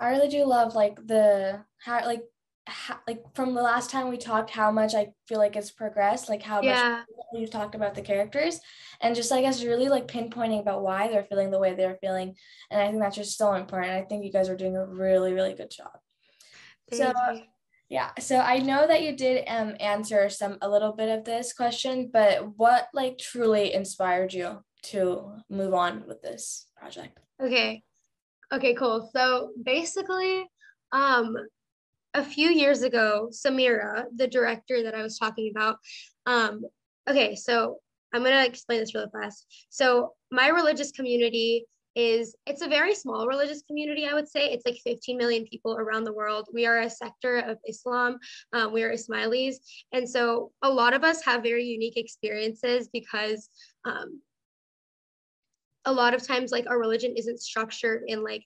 I 0.00 0.10
really 0.10 0.28
do 0.28 0.44
love 0.44 0.74
like 0.74 0.96
the 1.06 1.64
how 1.84 2.04
like 2.04 2.22
how, 2.66 2.98
like 3.08 3.22
from 3.34 3.54
the 3.54 3.62
last 3.62 3.90
time 3.90 4.08
we 4.08 4.16
talked 4.16 4.50
how 4.50 4.70
much 4.70 4.94
i 4.94 5.08
feel 5.26 5.38
like 5.38 5.56
it's 5.56 5.72
progressed 5.72 6.28
like 6.28 6.42
how 6.42 6.62
yeah. 6.62 6.98
much 6.98 7.06
you've 7.34 7.50
talked 7.50 7.74
about 7.74 7.94
the 7.94 8.02
characters. 8.02 8.60
And 9.00 9.16
just 9.16 9.32
i 9.32 9.40
guess 9.40 9.64
really 9.64 9.88
like 9.88 10.06
pinpointing 10.06 10.60
about 10.60 10.82
why 10.82 11.08
they're 11.08 11.24
feeling 11.24 11.50
the 11.50 11.58
way 11.58 11.74
they're 11.74 11.98
feeling. 12.00 12.34
And 12.70 12.80
i 12.80 12.88
think 12.88 13.00
that's 13.00 13.16
just 13.16 13.38
so 13.38 13.54
important. 13.54 13.92
I 13.92 14.02
think 14.02 14.24
you 14.24 14.32
guys 14.32 14.48
are 14.48 14.56
doing 14.56 14.76
a 14.76 14.86
really 14.86 15.32
really 15.32 15.54
good 15.54 15.70
job. 15.70 15.92
Thank 16.90 17.02
so 17.16 17.32
you. 17.32 17.42
yeah. 17.88 18.10
So 18.18 18.38
i 18.38 18.58
know 18.58 18.86
that 18.86 19.02
you 19.02 19.16
did 19.16 19.44
um 19.48 19.74
answer 19.80 20.28
some 20.28 20.58
a 20.62 20.68
little 20.68 20.92
bit 20.92 21.08
of 21.08 21.24
this 21.24 21.52
question 21.52 22.10
but 22.12 22.56
what 22.56 22.88
like 22.94 23.18
truly 23.18 23.72
inspired 23.74 24.32
you 24.32 24.62
to 24.84 25.32
move 25.48 25.74
on 25.74 26.04
with 26.06 26.22
this 26.22 26.66
project? 26.76 27.18
Okay. 27.42 27.82
Okay 28.52 28.74
cool. 28.74 29.10
So 29.14 29.50
basically 29.62 30.46
um 30.92 31.34
a 32.14 32.24
few 32.24 32.50
years 32.50 32.82
ago, 32.82 33.30
Samira, 33.32 34.04
the 34.14 34.26
director 34.26 34.82
that 34.82 34.94
I 34.94 35.02
was 35.02 35.18
talking 35.18 35.50
about, 35.50 35.78
um, 36.26 36.62
okay, 37.08 37.34
so 37.34 37.78
I'm 38.12 38.22
gonna 38.22 38.44
explain 38.44 38.80
this 38.80 38.94
really 38.94 39.10
fast. 39.12 39.46
So 39.70 40.12
my 40.30 40.48
religious 40.48 40.92
community 40.92 41.66
is 41.94 42.34
it's 42.46 42.62
a 42.62 42.68
very 42.68 42.94
small 42.94 43.26
religious 43.26 43.62
community 43.62 44.06
i 44.06 44.14
would 44.14 44.28
say. 44.28 44.50
It's 44.50 44.64
like 44.64 44.78
15 44.82 45.18
million 45.18 45.44
people 45.44 45.76
around 45.76 46.04
the 46.04 46.12
world. 46.12 46.48
We 46.52 46.66
are 46.66 46.80
a 46.80 46.90
sector 46.90 47.38
of 47.38 47.58
islam 47.68 48.18
um, 48.52 48.72
we 48.72 48.82
are 48.82 48.92
ismailis. 48.92 49.56
And 49.92 50.08
so 50.08 50.52
a 50.62 50.70
lot 50.70 50.94
of 50.94 51.04
us 51.04 51.22
have 51.24 51.42
very 51.42 51.64
unique 51.64 51.96
experiences 51.96 52.88
because 52.92 53.50
um, 53.84 54.20
a 55.84 55.92
lot 55.92 56.14
of 56.14 56.26
times 56.26 56.52
like 56.52 56.66
our 56.68 56.78
religion 56.78 57.14
isn't 57.16 57.40
structured 57.40 58.04
in 58.06 58.22
like 58.22 58.44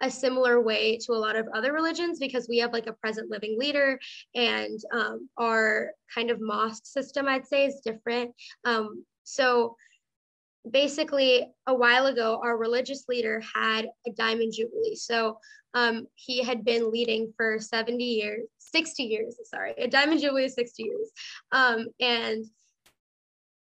a 0.00 0.10
similar 0.10 0.60
way 0.60 0.96
to 0.98 1.12
a 1.12 1.14
lot 1.14 1.36
of 1.36 1.48
other 1.54 1.72
religions 1.72 2.18
because 2.18 2.48
we 2.48 2.58
have 2.58 2.72
like 2.72 2.86
a 2.86 2.92
present 2.92 3.30
living 3.30 3.58
leader 3.58 3.98
and 4.34 4.78
um, 4.92 5.28
our 5.36 5.90
kind 6.14 6.30
of 6.30 6.40
mosque 6.40 6.86
system 6.86 7.26
i'd 7.26 7.46
say 7.46 7.66
is 7.66 7.80
different. 7.84 8.32
Um, 8.64 9.04
so 9.24 9.76
basically 10.70 11.50
a 11.66 11.74
while 11.74 12.06
ago 12.06 12.40
our 12.42 12.56
religious 12.56 13.04
leader 13.08 13.42
had 13.54 13.86
a 14.06 14.12
diamond 14.12 14.52
jubilee. 14.54 14.96
So 14.96 15.38
um, 15.74 16.06
he 16.14 16.42
had 16.42 16.64
been 16.64 16.90
leading 16.90 17.32
for 17.36 17.58
70 17.58 18.02
years 18.02 18.46
60 18.58 19.02
years 19.02 19.36
sorry 19.44 19.74
a 19.78 19.88
diamond 19.88 20.20
jubilee 20.20 20.44
is 20.44 20.54
60 20.54 20.82
years. 20.82 21.10
Um, 21.52 21.86
and 22.00 22.44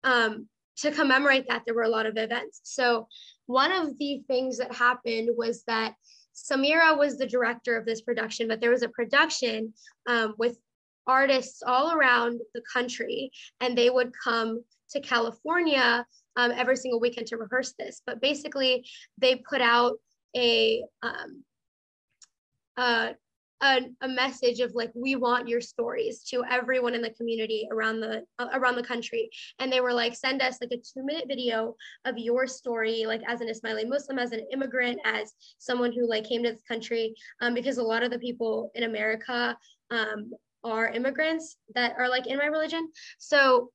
um, 0.03 0.47
to 0.77 0.91
commemorate 0.91 1.47
that 1.49 1.63
there 1.65 1.73
were 1.73 1.83
a 1.83 1.89
lot 1.89 2.05
of 2.05 2.17
events. 2.17 2.61
So 2.63 3.07
one 3.47 3.71
of 3.71 3.97
the 3.97 4.21
things 4.27 4.57
that 4.57 4.73
happened 4.73 5.29
was 5.35 5.63
that 5.63 5.95
Samira 6.37 6.97
was 6.97 7.17
the 7.17 7.27
director 7.27 7.75
of 7.75 7.85
this 7.85 8.01
production, 8.01 8.47
but 8.47 8.61
there 8.61 8.69
was 8.69 8.83
a 8.83 8.89
production 8.89 9.73
um, 10.07 10.35
with 10.37 10.57
artists 11.07 11.63
all 11.65 11.93
around 11.93 12.39
the 12.53 12.61
country, 12.71 13.31
and 13.59 13.77
they 13.77 13.89
would 13.89 14.11
come 14.23 14.63
to 14.91 14.99
California 15.01 16.05
um, 16.35 16.51
every 16.51 16.75
single 16.75 16.99
weekend 16.99 17.27
to 17.27 17.37
rehearse 17.37 17.73
this. 17.79 18.01
But 18.05 18.21
basically, 18.21 18.85
they 19.17 19.37
put 19.37 19.61
out 19.61 19.93
a 20.35 20.83
um, 21.01 21.43
uh, 22.77 23.13
a, 23.61 23.81
a 24.01 24.07
message 24.07 24.59
of 24.59 24.73
like 24.75 24.91
we 24.95 25.15
want 25.15 25.47
your 25.47 25.61
stories 25.61 26.23
to 26.23 26.43
everyone 26.49 26.93
in 26.93 27.01
the 27.01 27.09
community 27.11 27.67
around 27.71 27.99
the 27.99 28.23
uh, 28.39 28.47
around 28.53 28.75
the 28.75 28.83
country 28.83 29.29
and 29.59 29.71
they 29.71 29.81
were 29.81 29.93
like 29.93 30.15
send 30.15 30.41
us 30.41 30.59
like 30.61 30.71
a 30.71 30.77
two 30.77 31.05
minute 31.05 31.25
video 31.27 31.75
of 32.05 32.17
your 32.17 32.45
story 32.45 33.05
like 33.07 33.21
as 33.27 33.41
an 33.41 33.47
ismaili 33.47 33.87
muslim 33.87 34.19
as 34.19 34.31
an 34.31 34.45
immigrant 34.51 34.99
as 35.05 35.33
someone 35.57 35.91
who 35.91 36.07
like 36.07 36.27
came 36.27 36.43
to 36.43 36.51
this 36.51 36.63
country 36.67 37.13
um, 37.41 37.53
because 37.53 37.77
a 37.77 37.83
lot 37.83 38.03
of 38.03 38.11
the 38.11 38.19
people 38.19 38.71
in 38.75 38.83
america 38.83 39.57
um, 39.91 40.31
are 40.63 40.89
immigrants 40.89 41.57
that 41.73 41.93
are 41.97 42.09
like 42.09 42.27
in 42.27 42.37
my 42.37 42.45
religion 42.45 42.87
so 43.17 43.71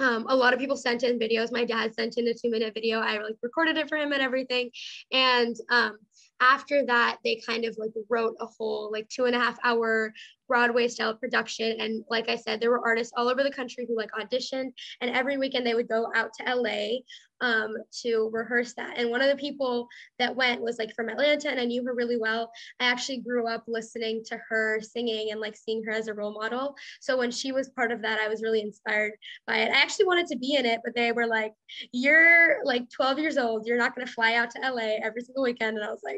um, 0.00 0.26
a 0.28 0.34
lot 0.34 0.54
of 0.54 0.58
people 0.58 0.76
sent 0.76 1.02
in 1.02 1.18
videos. 1.18 1.52
My 1.52 1.64
dad 1.64 1.94
sent 1.94 2.16
in 2.16 2.26
a 2.26 2.32
two 2.32 2.50
minute 2.50 2.72
video. 2.74 3.00
I 3.00 3.18
like 3.18 3.36
recorded 3.42 3.76
it 3.76 3.88
for 3.88 3.98
him 3.98 4.12
and 4.12 4.22
everything. 4.22 4.70
And 5.12 5.54
um, 5.68 5.98
after 6.40 6.84
that, 6.86 7.18
they 7.24 7.40
kind 7.46 7.64
of 7.64 7.76
like 7.78 7.90
wrote 8.08 8.36
a 8.40 8.46
whole 8.46 8.90
like 8.92 9.08
two 9.08 9.26
and 9.26 9.36
a 9.36 9.38
half 9.38 9.58
hour 9.64 10.12
Broadway 10.50 10.88
style 10.88 11.14
production. 11.14 11.80
And 11.80 12.04
like 12.10 12.28
I 12.28 12.34
said, 12.34 12.60
there 12.60 12.72
were 12.72 12.84
artists 12.84 13.12
all 13.16 13.28
over 13.28 13.44
the 13.44 13.52
country 13.52 13.86
who 13.86 13.96
like 13.96 14.10
auditioned, 14.10 14.72
and 15.00 15.14
every 15.14 15.38
weekend 15.38 15.64
they 15.64 15.74
would 15.74 15.86
go 15.86 16.08
out 16.16 16.32
to 16.34 16.54
LA 16.56 16.98
um, 17.40 17.76
to 18.02 18.28
rehearse 18.32 18.74
that. 18.74 18.98
And 18.98 19.10
one 19.10 19.22
of 19.22 19.28
the 19.28 19.36
people 19.36 19.86
that 20.18 20.34
went 20.34 20.60
was 20.60 20.76
like 20.76 20.92
from 20.96 21.08
Atlanta, 21.08 21.48
and 21.50 21.60
I 21.60 21.66
knew 21.66 21.84
her 21.84 21.94
really 21.94 22.16
well. 22.18 22.50
I 22.80 22.86
actually 22.86 23.18
grew 23.18 23.46
up 23.46 23.62
listening 23.68 24.24
to 24.26 24.40
her 24.48 24.80
singing 24.80 25.30
and 25.30 25.40
like 25.40 25.56
seeing 25.56 25.84
her 25.84 25.92
as 25.92 26.08
a 26.08 26.14
role 26.14 26.32
model. 26.32 26.74
So 27.00 27.16
when 27.16 27.30
she 27.30 27.52
was 27.52 27.68
part 27.68 27.92
of 27.92 28.02
that, 28.02 28.18
I 28.18 28.26
was 28.26 28.42
really 28.42 28.60
inspired 28.60 29.12
by 29.46 29.58
it. 29.58 29.70
I 29.70 29.80
actually 29.80 30.06
wanted 30.06 30.26
to 30.26 30.36
be 30.36 30.56
in 30.56 30.66
it, 30.66 30.80
but 30.84 30.96
they 30.96 31.12
were 31.12 31.28
like, 31.28 31.52
You're 31.92 32.56
like 32.64 32.90
12 32.90 33.20
years 33.20 33.38
old, 33.38 33.68
you're 33.68 33.78
not 33.78 33.94
going 33.94 34.04
to 34.04 34.12
fly 34.12 34.34
out 34.34 34.50
to 34.50 34.60
LA 34.60 34.98
every 35.00 35.22
single 35.22 35.44
weekend. 35.44 35.76
And 35.76 35.86
I 35.86 35.90
was 35.90 36.02
like, 36.04 36.16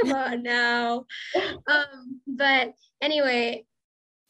come 0.00 0.12
on 0.12 0.42
now. 0.42 1.06
Um, 1.68 2.20
but 2.26 2.72
anyway, 3.00 3.64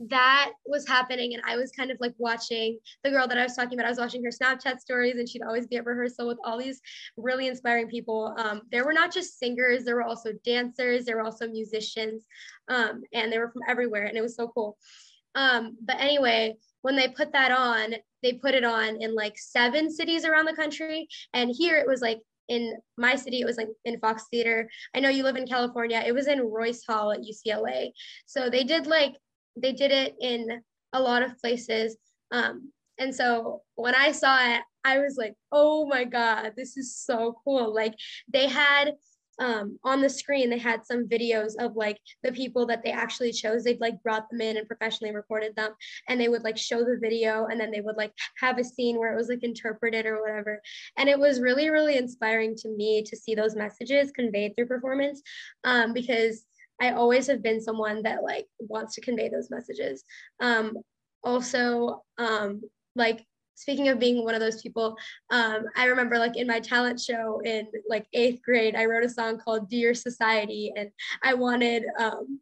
that 0.08 0.52
was 0.66 0.86
happening 0.86 1.34
and 1.34 1.42
i 1.46 1.56
was 1.56 1.70
kind 1.70 1.90
of 1.90 1.96
like 2.00 2.14
watching 2.18 2.78
the 3.04 3.10
girl 3.10 3.28
that 3.28 3.38
i 3.38 3.42
was 3.42 3.54
talking 3.54 3.78
about. 3.78 3.86
I 3.86 3.90
was 3.90 3.98
watching 3.98 4.24
her 4.24 4.30
snapchat 4.30 4.80
stories 4.80 5.16
and 5.16 5.28
she'd 5.28 5.42
always 5.42 5.66
be 5.66 5.76
at 5.76 5.86
rehearsal 5.86 6.26
with 6.26 6.38
all 6.44 6.58
these 6.58 6.80
really 7.16 7.46
inspiring 7.46 7.88
people. 7.88 8.34
Um, 8.38 8.62
there 8.70 8.84
were 8.84 8.92
not 8.92 9.12
just 9.12 9.38
singers 9.38 9.84
there 9.84 9.96
were 9.96 10.02
also 10.02 10.30
dancers 10.44 11.04
there 11.04 11.16
were 11.16 11.24
also 11.24 11.46
musicians 11.46 12.24
um, 12.68 13.02
and 13.12 13.32
they 13.32 13.38
were 13.38 13.50
from 13.50 13.62
everywhere 13.68 14.06
and 14.06 14.16
it 14.16 14.22
was 14.22 14.36
so 14.36 14.48
cool. 14.48 14.76
Um, 15.34 15.76
but 15.82 15.96
anyway 16.00 16.56
when 16.82 16.96
they 16.96 17.08
put 17.08 17.32
that 17.32 17.52
on 17.52 17.94
they 18.22 18.34
put 18.34 18.54
it 18.54 18.64
on 18.64 19.00
in 19.00 19.14
like 19.14 19.38
seven 19.38 19.90
cities 19.90 20.24
around 20.24 20.46
the 20.46 20.56
country 20.56 21.08
and 21.32 21.50
here 21.56 21.76
it 21.76 21.86
was 21.86 22.00
like 22.00 22.18
in 22.48 22.74
my 22.96 23.14
city, 23.14 23.40
it 23.40 23.46
was 23.46 23.56
like 23.56 23.68
in 23.84 23.98
Fox 24.00 24.24
Theater. 24.30 24.68
I 24.94 25.00
know 25.00 25.08
you 25.08 25.22
live 25.22 25.36
in 25.36 25.46
California. 25.46 26.02
It 26.04 26.12
was 26.12 26.26
in 26.26 26.40
Royce 26.40 26.84
Hall 26.88 27.12
at 27.12 27.20
UCLA. 27.20 27.90
So 28.26 28.50
they 28.50 28.64
did 28.64 28.86
like 28.86 29.14
they 29.56 29.72
did 29.72 29.90
it 29.90 30.14
in 30.20 30.62
a 30.92 31.00
lot 31.00 31.22
of 31.22 31.38
places. 31.38 31.96
Um, 32.30 32.72
and 32.98 33.14
so 33.14 33.62
when 33.74 33.94
I 33.94 34.12
saw 34.12 34.54
it, 34.54 34.62
I 34.84 34.98
was 34.98 35.16
like, 35.16 35.34
oh 35.50 35.86
my 35.86 36.04
God, 36.04 36.52
this 36.56 36.76
is 36.76 36.96
so 36.96 37.36
cool. 37.44 37.74
Like 37.74 37.94
they 38.32 38.48
had 38.48 38.92
um, 39.38 39.78
on 39.84 40.00
the 40.00 40.10
screen 40.10 40.50
they 40.50 40.58
had 40.58 40.84
some 40.84 41.08
videos 41.08 41.52
of 41.58 41.76
like 41.76 41.98
the 42.22 42.32
people 42.32 42.66
that 42.66 42.82
they 42.84 42.90
actually 42.90 43.32
chose. 43.32 43.64
They'd 43.64 43.80
like 43.80 44.02
brought 44.02 44.28
them 44.30 44.40
in 44.40 44.56
and 44.56 44.66
professionally 44.66 45.14
recorded 45.14 45.56
them 45.56 45.72
and 46.08 46.20
they 46.20 46.28
would 46.28 46.42
like 46.42 46.58
show 46.58 46.80
the 46.80 46.98
video 47.00 47.46
and 47.46 47.60
then 47.60 47.70
they 47.70 47.80
would 47.80 47.96
like 47.96 48.12
have 48.38 48.58
a 48.58 48.64
scene 48.64 48.98
where 48.98 49.12
it 49.12 49.16
was 49.16 49.28
like 49.28 49.42
interpreted 49.42 50.06
or 50.06 50.20
whatever. 50.20 50.60
And 50.96 51.08
it 51.08 51.18
was 51.18 51.40
really 51.40 51.70
really 51.70 51.96
inspiring 51.96 52.54
to 52.56 52.68
me 52.68 53.02
to 53.04 53.16
see 53.16 53.34
those 53.34 53.56
messages 53.56 54.10
conveyed 54.12 54.54
through 54.56 54.66
performance 54.66 55.22
um, 55.64 55.92
because 55.92 56.44
i 56.80 56.90
always 56.92 57.26
have 57.26 57.42
been 57.42 57.60
someone 57.60 58.02
that 58.02 58.22
like 58.24 58.46
wants 58.58 58.94
to 58.94 59.00
convey 59.00 59.28
those 59.28 59.50
messages. 59.50 60.04
Um, 60.40 60.76
also 61.24 62.02
um, 62.18 62.62
like 62.96 63.24
speaking 63.62 63.88
of 63.88 64.00
being 64.00 64.24
one 64.24 64.34
of 64.34 64.40
those 64.40 64.60
people, 64.60 64.96
um, 65.30 65.64
I 65.76 65.84
remember 65.84 66.18
like 66.18 66.36
in 66.36 66.48
my 66.48 66.58
talent 66.58 67.00
show 67.00 67.40
in 67.44 67.68
like 67.88 68.06
eighth 68.12 68.42
grade, 68.42 68.74
I 68.74 68.86
wrote 68.86 69.04
a 69.04 69.08
song 69.08 69.38
called 69.38 69.70
Dear 69.70 69.94
Society, 69.94 70.72
and 70.76 70.90
I 71.22 71.34
wanted 71.34 71.84
um, 71.98 72.40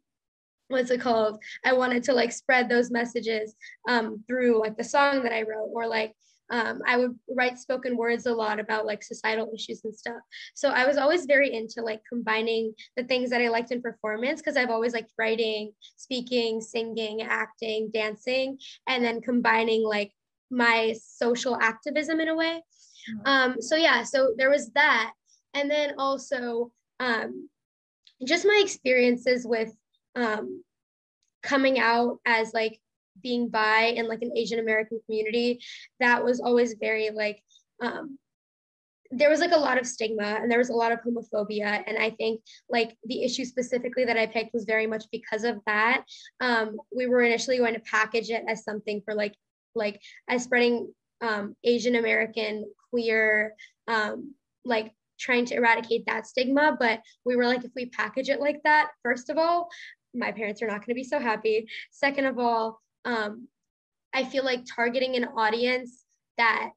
what's 0.67 0.89
it 0.89 1.01
called? 1.01 1.39
I 1.63 1.73
wanted 1.73 2.03
to 2.05 2.13
like 2.13 2.31
spread 2.31 2.67
those 2.67 2.89
messages 2.89 3.55
um, 3.87 4.23
through 4.27 4.59
like 4.59 4.77
the 4.77 4.83
song 4.83 5.21
that 5.23 5.31
I 5.33 5.43
wrote, 5.43 5.69
or 5.71 5.87
like 5.87 6.15
um, 6.49 6.81
I 6.85 6.97
would 6.97 7.17
write 7.29 7.59
spoken 7.59 7.95
words 7.95 8.25
a 8.25 8.33
lot 8.33 8.59
about 8.59 8.85
like 8.85 9.03
societal 9.03 9.51
issues 9.53 9.85
and 9.85 9.95
stuff. 9.95 10.19
So 10.55 10.69
I 10.69 10.85
was 10.85 10.97
always 10.97 11.25
very 11.25 11.53
into 11.53 11.81
like 11.81 12.01
combining 12.09 12.73
the 12.97 13.03
things 13.03 13.29
that 13.29 13.41
I 13.41 13.47
liked 13.47 13.71
in 13.71 13.81
performance 13.81 14.41
because 14.41 14.57
I've 14.57 14.69
always 14.69 14.93
liked 14.93 15.13
writing, 15.17 15.71
speaking, 15.95 16.59
singing, 16.59 17.21
acting, 17.21 17.89
dancing, 17.93 18.57
and 18.87 19.03
then 19.03 19.21
combining 19.21 19.83
like 19.83 20.11
my 20.51 20.93
social 21.01 21.57
activism 21.59 22.19
in 22.19 22.27
a 22.27 22.35
way. 22.35 22.61
Mm-hmm. 23.09 23.21
Um, 23.25 23.61
so 23.61 23.75
yeah, 23.75 24.03
so 24.03 24.33
there 24.37 24.49
was 24.49 24.69
that. 24.71 25.13
And 25.53 25.69
then 25.69 25.95
also 25.97 26.71
um, 26.99 27.49
just 28.25 28.45
my 28.45 28.59
experiences 28.63 29.45
with 29.45 29.73
um, 30.15 30.63
coming 31.41 31.79
out 31.79 32.19
as 32.25 32.53
like 32.53 32.79
being 33.21 33.49
bi 33.49 33.93
in 33.95 34.07
like 34.07 34.21
an 34.21 34.31
Asian 34.35 34.59
American 34.59 34.99
community, 35.05 35.59
that 35.99 36.23
was 36.23 36.39
always 36.39 36.75
very 36.79 37.09
like 37.09 37.41
um, 37.81 38.17
there 39.11 39.29
was 39.29 39.39
like 39.39 39.51
a 39.51 39.57
lot 39.57 39.77
of 39.77 39.85
stigma 39.85 40.39
and 40.41 40.49
there 40.49 40.57
was 40.57 40.69
a 40.69 40.73
lot 40.73 40.91
of 40.91 40.99
homophobia 41.01 41.83
and 41.85 41.97
i 41.97 42.09
think 42.11 42.41
like 42.69 42.95
the 43.05 43.23
issue 43.23 43.43
specifically 43.43 44.05
that 44.05 44.17
i 44.17 44.25
picked 44.25 44.53
was 44.53 44.63
very 44.63 44.87
much 44.87 45.03
because 45.11 45.43
of 45.43 45.57
that 45.65 46.03
um, 46.39 46.77
we 46.95 47.07
were 47.07 47.21
initially 47.21 47.57
going 47.57 47.73
to 47.73 47.81
package 47.81 48.29
it 48.29 48.43
as 48.47 48.63
something 48.63 49.01
for 49.03 49.13
like 49.13 49.35
like 49.75 50.01
as 50.29 50.43
spreading 50.43 50.93
um, 51.21 51.55
Asian 51.63 51.95
American 51.95 52.65
queer, 52.89 53.55
um, 53.87 54.33
like 54.65 54.91
trying 55.19 55.45
to 55.45 55.55
eradicate 55.55 56.05
that 56.07 56.27
stigma. 56.27 56.75
But 56.79 57.01
we 57.25 57.35
were 57.35 57.45
like, 57.45 57.63
if 57.63 57.71
we 57.75 57.87
package 57.87 58.29
it 58.29 58.39
like 58.39 58.61
that, 58.63 58.91
first 59.03 59.29
of 59.29 59.37
all, 59.37 59.69
my 60.13 60.31
parents 60.31 60.61
are 60.61 60.67
not 60.67 60.79
going 60.79 60.89
to 60.89 60.93
be 60.95 61.03
so 61.03 61.19
happy. 61.19 61.67
Second 61.91 62.25
of 62.25 62.39
all, 62.39 62.81
um, 63.05 63.47
I 64.13 64.25
feel 64.25 64.43
like 64.43 64.65
targeting 64.65 65.15
an 65.15 65.25
audience 65.37 66.03
that 66.37 66.71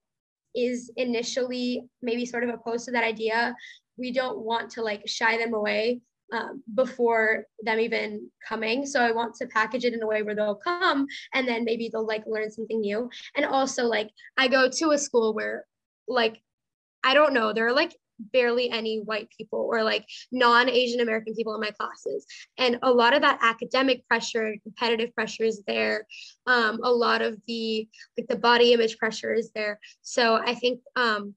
is 0.54 0.92
initially 0.96 1.82
maybe 2.00 2.24
sort 2.26 2.44
of 2.44 2.50
opposed 2.50 2.84
to 2.84 2.92
that 2.92 3.02
idea, 3.02 3.56
we 3.96 4.12
don't 4.12 4.38
want 4.38 4.70
to 4.70 4.82
like 4.82 5.02
shy 5.06 5.36
them 5.36 5.54
away 5.54 6.00
um, 6.33 6.62
before 6.75 7.47
them 7.62 7.81
even 7.81 8.31
coming. 8.47 8.87
So 8.87 9.00
I 9.00 9.12
want 9.12 9.35
to 9.37 9.47
package 9.47 9.85
it 9.85 9.95
in 9.95 10.02
a 10.02 10.07
way 10.07 10.23
where 10.23 10.35
they'll 10.35 10.54
come 10.54 11.07
and 11.33 11.47
then 11.47 11.64
maybe 11.64 11.88
they'll 11.93 12.07
like 12.07 12.25
learn 12.26 12.50
something 12.50 12.81
new. 12.81 13.11
And 13.37 13.45
also, 13.45 13.85
like, 13.85 14.11
I 14.37 14.49
go 14.49 14.69
to 14.69 14.90
a 14.90 14.99
school 14.99 15.35
where, 15.35 15.64
like, 16.09 16.40
I 17.02 17.14
don't 17.14 17.35
know, 17.35 17.52
there 17.52 17.66
are 17.66 17.73
like 17.73 17.95
barely 18.33 18.71
any 18.71 19.00
white 19.00 19.28
people 19.37 19.69
or 19.71 19.83
like 19.83 20.07
non-asian 20.31 21.00
american 21.00 21.35
people 21.35 21.52
in 21.54 21.61
my 21.61 21.71
classes 21.73 22.25
and 22.59 22.78
a 22.83 22.90
lot 22.90 23.12
of 23.12 23.23
that 23.23 23.38
academic 23.43 24.07
pressure 24.07 24.47
and 24.47 24.62
competitive 24.62 25.12
pressure 25.14 25.43
is 25.43 25.62
there 25.66 26.07
um, 26.47 26.78
a 26.85 26.90
lot 26.90 27.23
of 27.23 27.37
the 27.49 27.88
like 28.16 28.28
the 28.28 28.37
body 28.37 28.73
image 28.73 28.97
pressure 28.99 29.35
is 29.35 29.50
there 29.54 29.81
so 30.02 30.37
i 30.37 30.54
think 30.54 30.81
um, 30.95 31.35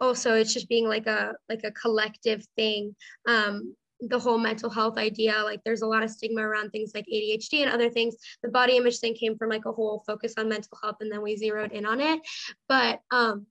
also 0.00 0.34
it's 0.34 0.54
just 0.54 0.68
being 0.68 0.86
like 0.86 1.06
a 1.06 1.32
like 1.48 1.62
a 1.64 1.70
collective 1.72 2.44
thing 2.56 2.94
um, 3.26 3.74
the 4.08 4.18
whole 4.18 4.38
mental 4.38 4.70
health 4.70 4.96
idea 4.96 5.34
like 5.44 5.60
there's 5.64 5.82
a 5.82 5.86
lot 5.86 6.02
of 6.02 6.10
stigma 6.10 6.40
around 6.40 6.70
things 6.70 6.92
like 6.94 7.06
adhd 7.12 7.52
and 7.52 7.70
other 7.70 7.90
things. 7.90 8.16
The 8.42 8.48
body 8.50 8.76
image 8.76 8.98
thing 8.98 9.14
came 9.14 9.36
from 9.36 9.50
like 9.50 9.66
a 9.66 9.72
whole 9.72 10.02
focus 10.06 10.34
on 10.38 10.48
mental 10.48 10.78
health 10.82 10.96
and 11.00 11.12
then 11.12 11.22
we 11.22 11.36
zeroed 11.36 11.72
in 11.72 11.86
on 11.86 12.00
it. 12.00 12.20
But 12.68 13.00
um 13.10 13.46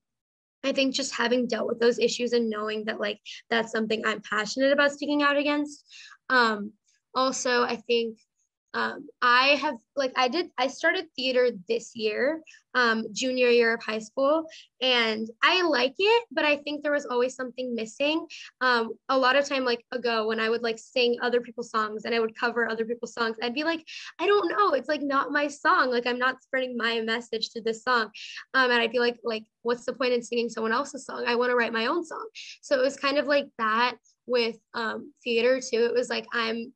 i 0.63 0.71
think 0.73 0.93
just 0.93 1.15
having 1.15 1.47
dealt 1.47 1.67
with 1.67 1.79
those 1.79 1.99
issues 1.99 2.33
and 2.33 2.49
knowing 2.49 2.85
that 2.85 2.99
like 2.99 3.19
that's 3.49 3.71
something 3.71 4.05
i'm 4.05 4.21
passionate 4.21 4.73
about 4.73 4.91
speaking 4.91 5.21
out 5.21 5.37
against. 5.37 5.85
Um 6.29 6.73
also 7.15 7.63
i 7.63 7.75
think 7.75 8.17
um, 8.73 9.07
I 9.21 9.59
have 9.61 9.77
like 9.95 10.13
I 10.15 10.27
did 10.27 10.49
I 10.57 10.67
started 10.67 11.07
theater 11.15 11.49
this 11.67 11.95
year, 11.95 12.41
um, 12.75 13.05
junior 13.13 13.47
year 13.49 13.73
of 13.73 13.81
high 13.81 13.99
school, 13.99 14.45
and 14.79 15.27
I 15.41 15.63
like 15.63 15.95
it, 15.97 16.25
but 16.31 16.45
I 16.45 16.57
think 16.57 16.83
there 16.83 16.91
was 16.91 17.07
always 17.07 17.35
something 17.35 17.73
missing. 17.73 18.27
Um, 18.61 18.93
a 19.09 19.17
lot 19.17 19.35
of 19.35 19.47
time 19.47 19.65
like 19.65 19.83
ago 19.91 20.27
when 20.27 20.39
I 20.39 20.49
would 20.49 20.61
like 20.61 20.77
sing 20.77 21.17
other 21.21 21.41
people's 21.41 21.71
songs 21.71 22.05
and 22.05 22.13
I 22.13 22.19
would 22.19 22.38
cover 22.38 22.69
other 22.69 22.85
people's 22.85 23.13
songs, 23.13 23.38
I'd 23.41 23.55
be 23.55 23.63
like, 23.63 23.83
I 24.19 24.27
don't 24.27 24.49
know, 24.49 24.73
it's 24.73 24.89
like 24.89 25.01
not 25.01 25.31
my 25.31 25.47
song. 25.47 25.89
Like 25.89 26.05
I'm 26.05 26.19
not 26.19 26.43
spreading 26.43 26.77
my 26.77 27.01
message 27.01 27.49
to 27.51 27.61
this 27.61 27.83
song, 27.83 28.11
um, 28.53 28.69
and 28.69 28.79
I'd 28.79 28.91
be 28.91 28.99
like, 28.99 29.17
like 29.23 29.45
what's 29.63 29.85
the 29.85 29.93
point 29.93 30.13
in 30.13 30.21
singing 30.21 30.49
someone 30.49 30.73
else's 30.73 31.05
song? 31.05 31.23
I 31.27 31.35
want 31.35 31.49
to 31.49 31.55
write 31.55 31.73
my 31.73 31.88
own 31.88 32.05
song. 32.05 32.27
So 32.61 32.79
it 32.79 32.83
was 32.83 32.95
kind 32.95 33.17
of 33.17 33.25
like 33.25 33.47
that 33.57 33.97
with 34.27 34.57
um, 34.75 35.11
theater 35.23 35.59
too. 35.59 35.85
It 35.85 35.93
was 35.93 36.09
like 36.09 36.27
I'm 36.31 36.71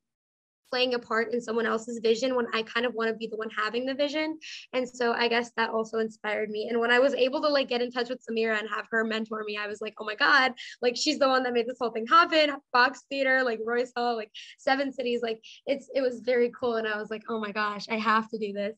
playing 0.74 0.96
a 0.96 1.00
part 1.00 1.32
in 1.32 1.40
someone 1.40 1.68
else's 1.68 2.00
vision 2.00 2.36
when 2.36 2.48
I 2.52 2.64
kind 2.64 2.84
of 2.84 2.96
want 2.96 3.10
to 3.10 3.16
be 3.16 3.28
the 3.28 3.38
one 3.38 3.52
having 3.56 3.86
the 3.86 3.94
vision. 3.94 4.40
And 4.74 4.90
so 4.90 5.14
I 5.14 5.28
guess 5.28 5.52
that 5.56 5.70
also 5.70 6.00
inspired 6.00 6.50
me. 6.50 6.68
And 6.68 6.80
when 6.80 6.90
I 6.90 6.98
was 6.98 7.14
able 7.14 7.44
to 7.44 7.48
like 7.48 7.70
get 7.70 7.84
in 7.84 7.92
touch 7.92 8.10
with 8.10 8.26
Samira 8.28 8.58
and 8.58 8.68
have 8.68 8.88
her 8.90 9.04
mentor 9.04 9.44
me, 9.46 9.56
I 9.56 9.68
was 9.68 9.82
like, 9.82 9.94
oh 10.00 10.06
my 10.06 10.16
God, 10.16 10.54
like 10.82 10.96
she's 10.96 11.20
the 11.20 11.28
one 11.28 11.44
that 11.44 11.54
made 11.54 11.68
this 11.68 11.78
whole 11.80 11.92
thing 11.92 12.08
happen. 12.08 12.56
Fox 12.72 13.04
Theater, 13.08 13.44
like 13.44 13.60
Royce 13.64 13.92
Hall, 13.96 14.16
like 14.16 14.32
seven 14.58 14.92
cities. 14.92 15.22
Like 15.22 15.40
it's 15.68 15.92
it 15.94 16.02
was 16.02 16.22
very 16.22 16.52
cool. 16.60 16.78
And 16.78 16.88
I 16.88 16.98
was 16.98 17.12
like, 17.12 17.22
oh 17.30 17.40
my 17.40 17.52
gosh, 17.52 17.86
I 17.88 18.00
have 18.00 18.28
to 18.30 18.40
do 18.40 18.52
this. 18.52 18.76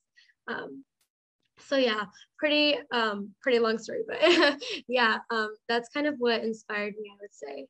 Um, 0.49 0.83
so 1.59 1.77
yeah 1.77 2.03
pretty 2.37 2.77
um 2.91 3.29
pretty 3.41 3.59
long 3.59 3.77
story 3.77 4.01
but 4.05 4.17
yeah 4.89 5.19
um 5.31 5.55
that's 5.69 5.87
kind 5.87 6.05
of 6.05 6.15
what 6.17 6.43
inspired 6.43 6.93
me 6.99 7.09
i 7.09 7.17
would 7.21 7.33
say 7.33 7.65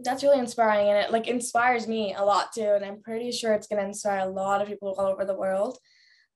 that's 0.00 0.22
really 0.22 0.38
inspiring 0.38 0.88
and 0.88 0.98
it 0.98 1.10
like 1.10 1.26
inspires 1.26 1.88
me 1.88 2.14
a 2.14 2.24
lot 2.24 2.52
too 2.52 2.72
and 2.74 2.84
i'm 2.84 3.02
pretty 3.02 3.32
sure 3.32 3.52
it's 3.52 3.66
going 3.66 3.80
to 3.80 3.88
inspire 3.88 4.20
a 4.20 4.30
lot 4.30 4.60
of 4.60 4.68
people 4.68 4.94
all 4.96 5.06
over 5.06 5.24
the 5.24 5.34
world 5.34 5.78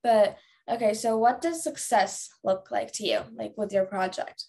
but 0.03 0.37
okay 0.69 0.95
so 0.95 1.17
what 1.17 1.41
does 1.41 1.63
success 1.63 2.29
look 2.43 2.71
like 2.71 2.93
to 2.93 3.07
you 3.07 3.21
like 3.35 3.53
with 3.57 3.73
your 3.73 3.85
project 3.85 4.47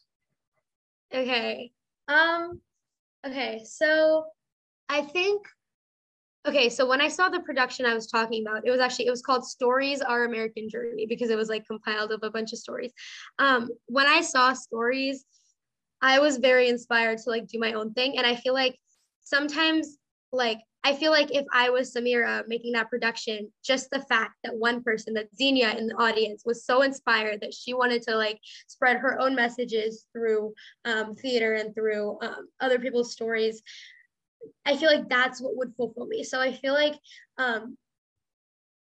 okay 1.14 1.72
um 2.08 2.60
okay 3.26 3.64
so 3.66 4.26
i 4.90 5.02
think 5.02 5.46
Okay, 6.46 6.68
so 6.68 6.86
when 6.86 7.00
I 7.00 7.08
saw 7.08 7.30
the 7.30 7.40
production 7.40 7.86
I 7.86 7.94
was 7.94 8.08
talking 8.08 8.46
about, 8.46 8.68
it 8.68 8.72
was 8.72 8.82
actually 8.82 9.08
it 9.08 9.12
was 9.12 9.22
called 9.22 9.46
Stories 9.46 10.02
Our 10.02 10.26
American 10.26 10.68
Journey 10.70 11.06
because 11.06 11.30
it 11.30 11.38
was 11.38 11.48
like 11.48 11.66
compiled 11.66 12.12
of 12.12 12.20
a 12.22 12.30
bunch 12.30 12.52
of 12.52 12.60
stories. 12.60 12.92
Um, 13.40 13.70
when 13.86 14.08
I 14.08 14.20
saw 14.20 14.52
stories, 14.52 15.24
I 16.02 16.20
was 16.20 16.38
very 16.38 16.68
inspired 16.68 17.20
to 17.20 17.30
like 17.30 17.48
do 17.48 17.60
my 17.60 17.72
own 17.74 17.94
thing, 17.94 18.18
and 18.18 18.28
I 18.28 18.36
feel 18.36 18.54
like 18.54 18.78
sometimes 19.24 19.98
like 20.32 20.60
I 20.86 20.96
feel 20.96 21.12
like 21.12 21.34
if 21.34 21.46
I 21.54 21.70
was 21.70 21.94
Samira 21.94 22.46
making 22.48 22.74
that 22.74 22.90
production, 22.90 23.50
just 23.64 23.90
the 23.90 24.02
fact 24.02 24.34
that 24.44 24.54
one 24.54 24.84
person, 24.84 25.14
that 25.14 25.34
Zeenia 25.34 25.78
in 25.78 25.88
the 25.88 25.96
audience, 25.96 26.44
was 26.46 26.66
so 26.66 26.82
inspired 26.82 27.40
that 27.40 27.54
she 27.54 27.74
wanted 27.74 28.02
to 28.04 28.18
like 28.18 28.38
spread 28.68 28.98
her 28.98 29.18
own 29.22 29.34
messages 29.34 30.08
through 30.12 30.54
um, 30.84 31.16
theater 31.16 31.54
and 31.54 31.74
through 31.74 32.18
um, 32.22 32.50
other 32.60 32.80
people's 32.80 33.14
stories, 33.14 33.62
I 34.66 34.76
feel 34.76 34.92
like 34.94 35.08
that's 35.08 35.40
what 35.40 35.56
would 35.56 35.74
fulfill 35.78 36.06
me. 36.06 36.24
So 36.26 36.42
I 36.42 36.52
feel 36.52 36.74
like, 36.74 36.96
um, 37.38 37.78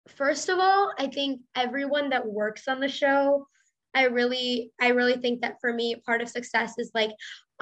first 0.08 0.48
of 0.48 0.60
all, 0.60 0.94
I 0.98 1.08
think 1.08 1.42
everyone 1.54 2.12
that 2.12 2.26
works 2.26 2.70
on 2.70 2.80
the 2.80 2.88
show, 2.88 3.48
I 3.94 4.06
really, 4.06 4.72
I 4.80 4.90
really 4.90 5.18
think 5.18 5.42
that 5.42 5.58
for 5.60 5.74
me, 5.74 5.98
part 6.06 6.22
of 6.22 6.30
success 6.30 6.76
is 6.78 6.92
like 6.94 7.12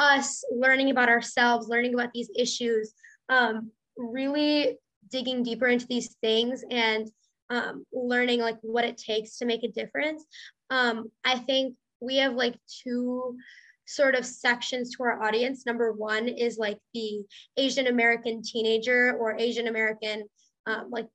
us 0.01 0.43
learning 0.51 0.89
about 0.89 1.09
ourselves, 1.09 1.67
learning 1.67 1.93
about 1.93 2.11
these 2.11 2.29
issues, 2.35 2.93
um, 3.29 3.69
really 3.95 4.79
digging 5.09 5.43
deeper 5.43 5.67
into 5.67 5.85
these 5.85 6.15
things 6.21 6.63
and 6.71 7.07
um, 7.51 7.85
learning 7.93 8.41
like 8.41 8.57
what 8.61 8.83
it 8.83 8.97
takes 8.97 9.37
to 9.37 9.45
make 9.45 9.63
a 9.63 9.67
difference. 9.67 10.25
Um, 10.71 11.11
I 11.23 11.37
think 11.37 11.75
we 11.99 12.17
have 12.17 12.33
like 12.33 12.55
two 12.83 13.37
sort 13.85 14.15
of 14.15 14.25
sections 14.25 14.95
to 14.95 15.03
our 15.03 15.21
audience. 15.21 15.65
Number 15.65 15.91
one 15.91 16.27
is 16.27 16.57
like 16.57 16.79
the 16.95 17.21
Asian 17.57 17.87
American 17.87 18.41
teenager 18.41 19.15
or 19.19 19.37
Asian 19.37 19.67
American 19.67 20.23
um, 20.65 20.87
like 20.89 21.07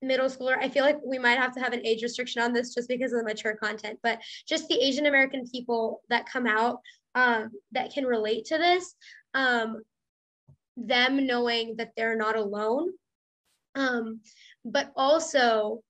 middle 0.00 0.28
schooler. 0.28 0.56
I 0.58 0.70
feel 0.70 0.84
like 0.84 0.98
we 1.04 1.18
might 1.18 1.38
have 1.38 1.52
to 1.54 1.60
have 1.60 1.74
an 1.74 1.84
age 1.84 2.02
restriction 2.02 2.42
on 2.42 2.54
this 2.54 2.74
just 2.74 2.88
because 2.88 3.12
of 3.12 3.18
the 3.18 3.24
mature 3.24 3.56
content, 3.56 3.98
but 4.02 4.20
just 4.48 4.68
the 4.68 4.82
Asian 4.82 5.06
American 5.06 5.46
people 5.46 6.00
that 6.08 6.26
come 6.26 6.46
out 6.46 6.80
um, 7.14 7.50
that 7.72 7.92
can 7.92 8.04
relate 8.04 8.46
to 8.46 8.58
this, 8.58 8.94
um, 9.34 9.82
them 10.76 11.26
knowing 11.26 11.76
that 11.76 11.92
they're 11.96 12.16
not 12.16 12.36
alone, 12.36 12.90
um, 13.74 14.20
but 14.64 14.92
also 14.96 15.80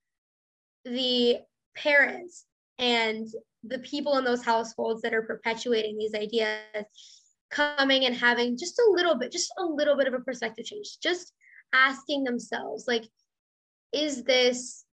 the 0.85 1.37
parents 1.75 2.45
and 2.79 3.27
the 3.63 3.79
people 3.79 4.17
in 4.17 4.25
those 4.25 4.43
households 4.43 5.01
that 5.01 5.13
are 5.13 5.21
perpetuating 5.21 5.97
these 5.97 6.13
ideas 6.13 6.85
coming 7.49 8.05
and 8.05 8.15
having 8.15 8.57
just 8.57 8.79
a 8.79 8.91
little 8.91 9.15
bit 9.15 9.31
just 9.31 9.53
a 9.59 9.63
little 9.63 9.95
bit 9.95 10.07
of 10.07 10.13
a 10.13 10.19
perspective 10.19 10.65
change 10.65 10.97
just 11.01 11.31
asking 11.71 12.23
themselves 12.23 12.85
like 12.87 13.05
is 13.93 14.23
this 14.23 14.85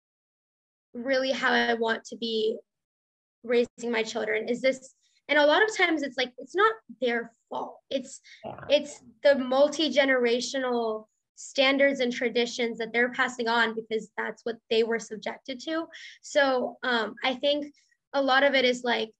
really 0.94 1.32
how 1.32 1.52
i 1.52 1.74
want 1.74 2.04
to 2.04 2.18
be 2.18 2.58
raising 3.44 3.92
my 3.92 4.04
children? 4.04 4.48
Is 4.48 4.62
this 4.62 4.94
and 5.30 5.38
a 5.38 5.46
lot 5.46 5.64
of 5.64 5.76
times 5.78 6.04
it's 6.04 6.18
like 6.18 6.34
it's 6.38 6.56
not 6.56 6.74
their 7.02 7.32
fault. 7.50 7.78
It's 7.90 8.20
it's 8.68 9.02
the 9.24 9.36
multi-generational 9.36 11.06
standards 11.36 12.02
and 12.02 12.12
traditions 12.12 12.78
that 12.80 12.92
they're 12.92 13.14
passing 13.14 13.48
on 13.48 13.74
because 13.74 14.10
that's 14.18 14.44
what 14.44 14.58
they 14.70 14.84
were 14.84 15.00
subjected 15.00 15.60
to. 15.62 15.86
So 16.22 16.78
um, 16.84 17.16
i 17.24 17.36
think 17.36 17.74
a 18.14 18.22
lot 18.22 18.44
of 18.44 18.56
it 18.56 18.66
is 18.66 18.84
like 18.84 19.12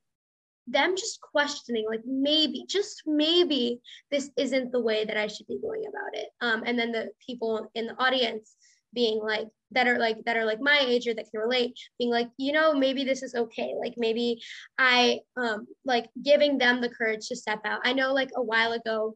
them 0.68 0.96
just 0.96 1.20
questioning 1.22 1.86
like 1.90 2.02
maybe 2.06 2.64
just 2.68 3.02
maybe 3.06 3.80
this 4.12 4.30
isn't 4.38 4.72
the 4.72 4.80
way 4.80 5.04
that 5.04 5.18
i 5.18 5.26
should 5.26 5.48
be 5.48 5.60
going 5.62 5.84
about 5.88 6.14
it. 6.14 6.30
Um, 6.42 6.64
and 6.66 6.78
then 6.78 6.92
the 6.92 7.10
people 7.26 7.70
in 7.76 7.88
the 7.88 7.98
audience 8.04 8.56
being 8.94 9.20
like 9.20 9.48
that 9.72 9.88
are 9.88 10.00
like 10.00 10.18
that 10.26 10.38
are 10.38 10.46
like 10.46 10.60
my 10.60 10.80
age 10.86 11.08
or 11.08 11.14
that 11.14 11.30
can 11.32 11.42
relate 11.42 11.78
being 11.98 12.10
like 12.10 12.30
you 12.38 12.52
know 12.52 12.74
maybe 12.74 13.04
this 13.04 13.22
is 13.22 13.36
okay 13.36 13.74
like 13.80 13.94
maybe 13.98 14.42
i 14.78 15.20
um 15.38 15.68
like 15.86 16.10
giving 16.24 16.58
them 16.58 16.82
the 16.82 16.90
courage 16.90 17.28
to 17.28 17.36
step 17.36 17.60
out 17.66 17.80
i 17.84 17.94
know 17.94 18.14
like 18.14 18.30
a 18.36 18.42
while 18.42 18.72
ago 18.72 19.16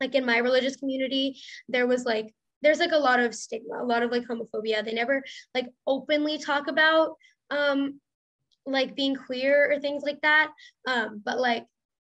like 0.00 0.14
in 0.14 0.24
my 0.24 0.38
religious 0.38 0.76
community 0.76 1.38
there 1.68 1.86
was 1.86 2.04
like 2.04 2.34
there's 2.62 2.78
like 2.80 2.92
a 2.92 2.96
lot 2.96 3.20
of 3.20 3.34
stigma 3.34 3.82
a 3.82 3.84
lot 3.84 4.02
of 4.02 4.10
like 4.10 4.26
homophobia 4.26 4.82
they 4.82 4.94
never 4.94 5.22
like 5.54 5.68
openly 5.86 6.38
talk 6.38 6.66
about 6.66 7.16
um 7.50 8.00
like 8.66 8.94
being 8.94 9.14
queer 9.14 9.72
or 9.72 9.80
things 9.80 10.02
like 10.02 10.20
that. 10.22 10.50
Um, 10.86 11.22
but 11.24 11.38
like 11.38 11.66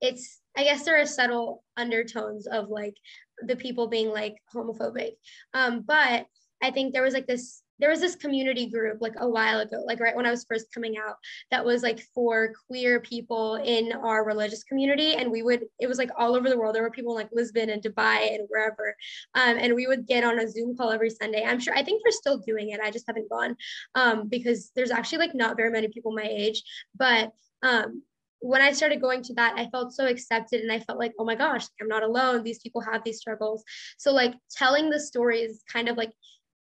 it's 0.01 0.41
I 0.55 0.63
guess 0.63 0.85
there 0.85 0.99
are 0.99 1.05
subtle 1.05 1.63
undertones 1.75 2.47
of 2.47 2.69
like 2.69 2.95
the 3.41 3.55
people 3.55 3.87
being 3.87 4.09
like 4.09 4.35
homophobic. 4.53 5.13
Um, 5.53 5.83
but 5.85 6.25
I 6.61 6.71
think 6.71 6.93
there 6.93 7.03
was 7.03 7.13
like 7.13 7.27
this 7.27 7.61
there 7.79 7.89
was 7.89 7.99
this 7.99 8.15
community 8.15 8.69
group 8.69 8.97
like 9.01 9.13
a 9.19 9.29
while 9.29 9.59
ago, 9.59 9.83
like 9.85 9.99
right 9.99 10.15
when 10.15 10.25
I 10.25 10.31
was 10.31 10.45
first 10.49 10.73
coming 10.73 10.97
out, 10.97 11.15
that 11.51 11.63
was 11.63 11.83
like 11.83 12.01
for 12.13 12.53
queer 12.67 12.99
people 12.99 13.55
in 13.55 13.91
our 13.91 14.25
religious 14.25 14.63
community. 14.63 15.13
And 15.13 15.31
we 15.31 15.43
would, 15.43 15.65
it 15.79 15.87
was 15.87 15.97
like 15.97 16.09
all 16.17 16.35
over 16.35 16.49
the 16.49 16.57
world. 16.57 16.75
There 16.75 16.81
were 16.81 16.91
people 16.91 17.13
in 17.13 17.23
like 17.23 17.31
Lisbon 17.31 17.69
and 17.69 17.81
Dubai 17.81 18.33
and 18.33 18.47
wherever. 18.49 18.95
Um, 19.35 19.57
and 19.57 19.75
we 19.75 19.87
would 19.87 20.07
get 20.07 20.23
on 20.23 20.39
a 20.39 20.49
Zoom 20.49 20.75
call 20.75 20.91
every 20.91 21.09
Sunday. 21.09 21.43
I'm 21.45 21.59
sure, 21.59 21.75
I 21.75 21.83
think 21.83 22.01
they're 22.03 22.11
still 22.11 22.39
doing 22.39 22.69
it. 22.69 22.79
I 22.79 22.89
just 22.89 23.05
haven't 23.07 23.29
gone 23.29 23.55
um, 23.95 24.27
because 24.27 24.71
there's 24.75 24.91
actually 24.91 25.19
like 25.19 25.35
not 25.35 25.57
very 25.57 25.69
many 25.69 25.87
people 25.87 26.11
my 26.11 26.27
age. 26.27 26.63
But 26.97 27.31
um, 27.61 28.01
when 28.39 28.61
I 28.61 28.71
started 28.71 29.01
going 29.01 29.21
to 29.23 29.33
that, 29.35 29.53
I 29.57 29.67
felt 29.69 29.93
so 29.93 30.07
accepted 30.07 30.61
and 30.61 30.71
I 30.71 30.79
felt 30.79 30.99
like, 30.99 31.13
oh 31.19 31.25
my 31.25 31.35
gosh, 31.35 31.65
I'm 31.81 31.87
not 31.87 32.03
alone. 32.03 32.43
These 32.43 32.59
people 32.59 32.81
have 32.81 33.03
these 33.03 33.19
struggles. 33.19 33.63
So, 33.97 34.13
like, 34.13 34.33
telling 34.51 34.89
the 34.89 34.99
story 34.99 35.41
is 35.41 35.63
kind 35.71 35.89
of 35.89 35.97
like 35.97 36.11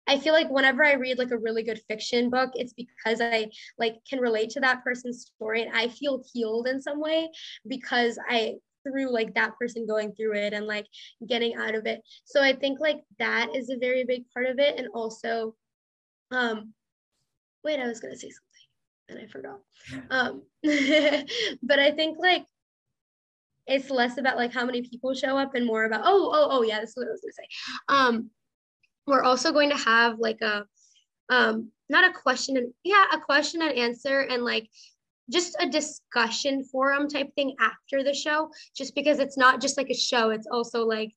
I 0.08 0.20
feel 0.20 0.34
like 0.34 0.50
whenever 0.50 0.84
I 0.84 0.94
read 0.94 1.18
like 1.18 1.32
a 1.32 1.38
really 1.38 1.64
good 1.64 1.82
fiction 1.88 2.30
book, 2.30 2.52
it's 2.54 2.74
because 2.74 3.22
I 3.22 3.50
like 3.78 3.98
can 4.08 4.20
relate 4.20 4.52
to 4.52 4.60
that 4.62 4.84
person's 4.84 5.32
story 5.36 5.64
and 5.64 5.76
I 5.76 5.88
feel 5.88 6.24
healed 6.34 6.68
in 6.68 6.82
some 6.82 7.00
way 7.00 7.30
because 7.68 8.20
I 8.30 8.56
through 8.84 9.12
like 9.12 9.34
that 9.34 9.58
person 9.58 9.88
going 9.88 10.14
through 10.14 10.36
it 10.36 10.54
and 10.54 10.68
like 10.68 10.86
getting 11.28 11.56
out 11.56 11.76
of 11.76 11.86
it. 11.86 12.02
So 12.26 12.42
I 12.42 12.54
think 12.54 12.80
like 12.80 13.02
that 13.20 13.56
is 13.56 13.70
a 13.70 13.78
very 13.78 14.04
big 14.04 14.26
part 14.32 14.46
of 14.46 14.60
it 14.60 14.78
and 14.78 14.88
also 14.94 15.56
um 16.32 16.74
wait, 17.64 17.80
I 17.80 17.88
was 17.88 18.00
to 18.00 18.16
say 18.16 18.30
something 18.30 18.40
and 19.10 19.20
I 19.20 19.28
forgot. 19.28 19.60
Um 20.12 20.44
but 21.64 21.80
I 21.80 21.92
think 21.92 22.18
like 22.20 22.46
it's 23.68 23.90
less 23.90 24.20
about 24.20 24.38
like 24.38 24.54
how 24.54 24.66
many 24.66 24.84
people 24.84 25.16
show 25.16 25.38
up 25.38 25.56
and 25.56 25.66
more 25.66 25.86
about 25.86 26.02
oh 26.04 26.30
oh 26.32 26.48
oh 26.52 26.62
yeah, 26.62 26.80
that's 26.80 26.96
what 26.96 27.08
I 27.08 27.12
was 27.12 27.22
to 27.22 27.34
say. 27.34 27.48
Um 27.88 28.30
we're 29.08 29.24
also 29.24 29.52
going 29.52 29.70
to 29.70 29.78
have 29.78 30.20
like 30.20 30.42
a 30.42 30.66
um 31.30 31.72
not 31.90 32.10
a 32.10 32.14
question 32.14 32.58
and 32.58 32.74
yeah 32.84 33.06
a 33.14 33.20
question 33.20 33.62
and 33.62 33.78
answer 33.78 34.22
and 34.22 34.44
like 34.44 34.70
just 35.32 35.56
a 35.60 35.70
discussion 35.70 36.64
forum 36.64 37.08
type 37.08 37.34
thing 37.36 37.56
after 37.60 38.04
the 38.04 38.14
show 38.14 38.50
just 38.76 38.94
because 38.96 39.20
it's 39.20 39.38
not 39.38 39.62
just 39.62 39.78
like 39.78 39.90
a 39.90 39.96
show. 39.96 40.30
It's 40.30 40.48
also 40.52 40.86
like 40.86 41.12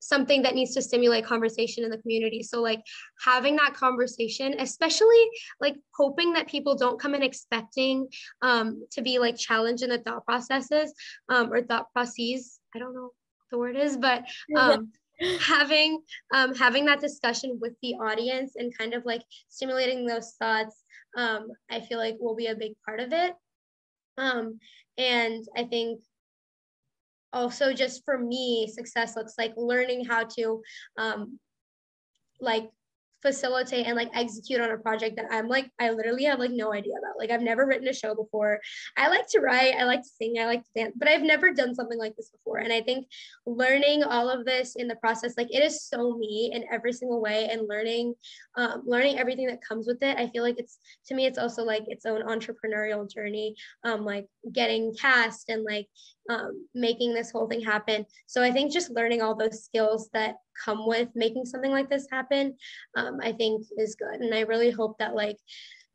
something 0.00 0.42
that 0.42 0.54
needs 0.54 0.74
to 0.74 0.82
stimulate 0.82 1.24
conversation 1.24 1.82
in 1.82 1.90
the 1.90 1.98
community. 1.98 2.42
So 2.42 2.60
like 2.60 2.82
having 3.24 3.56
that 3.56 3.74
conversation 3.74 4.54
especially 4.58 5.24
like 5.60 5.76
hoping 5.96 6.34
that 6.34 6.46
people 6.46 6.74
don't 6.74 7.00
come 7.00 7.14
in 7.14 7.22
expecting 7.22 8.08
um, 8.42 8.84
to 8.92 9.02
be 9.02 9.18
like 9.18 9.36
challenged 9.36 9.82
in 9.82 9.90
the 9.90 9.98
thought 9.98 10.24
processes 10.26 10.92
um, 11.28 11.52
or 11.52 11.62
thought 11.62 11.90
processes. 11.92 12.58
I 12.74 12.80
don't 12.80 12.94
know 12.94 13.02
what 13.02 13.12
the 13.50 13.58
word 13.58 13.76
is 13.76 13.96
but 13.96 14.24
um, 14.56 14.92
having 15.40 16.00
um, 16.32 16.54
having 16.54 16.84
that 16.86 17.00
discussion 17.00 17.58
with 17.60 17.74
the 17.82 17.94
audience 17.94 18.54
and 18.56 18.76
kind 18.76 18.94
of 18.94 19.04
like 19.04 19.22
stimulating 19.48 20.06
those 20.06 20.34
thoughts 20.38 20.84
um, 21.16 21.48
i 21.70 21.80
feel 21.80 21.98
like 21.98 22.16
will 22.18 22.34
be 22.34 22.46
a 22.46 22.56
big 22.56 22.72
part 22.84 23.00
of 23.00 23.12
it. 23.12 23.34
Um, 24.18 24.58
and 24.98 25.44
i 25.56 25.64
think 25.64 26.00
also 27.32 27.72
just 27.72 28.04
for 28.04 28.18
me 28.18 28.68
success 28.72 29.16
looks 29.16 29.34
like 29.36 29.52
learning 29.56 30.04
how 30.04 30.24
to 30.24 30.62
um, 30.96 31.38
like 32.40 32.70
facilitate 33.24 33.86
and 33.86 33.96
like 33.96 34.10
execute 34.14 34.60
on 34.60 34.70
a 34.70 34.78
project 34.78 35.16
that 35.16 35.26
I'm 35.30 35.48
like, 35.48 35.70
I 35.80 35.90
literally 35.90 36.24
have 36.24 36.38
like 36.38 36.50
no 36.50 36.72
idea 36.72 36.92
about. 36.98 37.18
Like, 37.18 37.30
I've 37.30 37.42
never 37.42 37.66
written 37.66 37.88
a 37.88 37.92
show 37.92 38.14
before. 38.14 38.60
I 38.96 39.08
like 39.08 39.26
to 39.28 39.40
write, 39.40 39.74
I 39.78 39.84
like 39.84 40.02
to 40.02 40.08
sing, 40.08 40.38
I 40.38 40.46
like 40.46 40.62
to 40.64 40.70
dance, 40.76 40.94
but 40.96 41.08
I've 41.08 41.22
never 41.22 41.52
done 41.52 41.74
something 41.74 41.98
like 41.98 42.14
this 42.16 42.30
before. 42.30 42.58
And 42.58 42.72
I 42.72 42.82
think 42.82 43.06
learning 43.46 44.02
all 44.04 44.28
of 44.28 44.44
this 44.44 44.76
in 44.76 44.88
the 44.88 44.96
process, 44.96 45.34
like, 45.36 45.52
it 45.52 45.64
is 45.64 45.82
so 45.82 46.16
me 46.18 46.50
in 46.52 46.64
every 46.70 46.92
single 46.92 47.20
way 47.20 47.48
and 47.50 47.68
learning, 47.68 48.14
um, 48.56 48.82
learning 48.84 49.18
everything 49.18 49.46
that 49.46 49.64
comes 49.66 49.86
with 49.86 50.02
it. 50.02 50.18
I 50.18 50.28
feel 50.28 50.42
like 50.42 50.58
it's 50.58 50.78
to 51.06 51.14
me, 51.14 51.26
it's 51.26 51.38
also 51.38 51.64
like 51.64 51.84
its 51.88 52.06
own 52.06 52.22
entrepreneurial 52.22 53.10
journey, 53.10 53.56
um, 53.84 54.04
like 54.04 54.26
getting 54.52 54.94
cast 54.94 55.48
and 55.48 55.64
like 55.64 55.86
um, 56.30 56.66
making 56.74 57.14
this 57.14 57.30
whole 57.30 57.46
thing 57.46 57.60
happen. 57.60 58.06
So 58.26 58.42
I 58.42 58.50
think 58.50 58.72
just 58.72 58.90
learning 58.90 59.22
all 59.22 59.34
those 59.34 59.64
skills 59.64 60.08
that 60.12 60.36
come 60.64 60.86
with 60.86 61.08
making 61.14 61.46
something 61.46 61.70
like 61.70 61.90
this 61.90 62.06
happen, 62.10 62.56
um, 62.96 63.18
I 63.22 63.32
think 63.32 63.66
is 63.76 63.96
good. 63.96 64.20
And 64.20 64.34
I 64.34 64.40
really 64.40 64.70
hope 64.70 64.98
that 64.98 65.14
like 65.14 65.36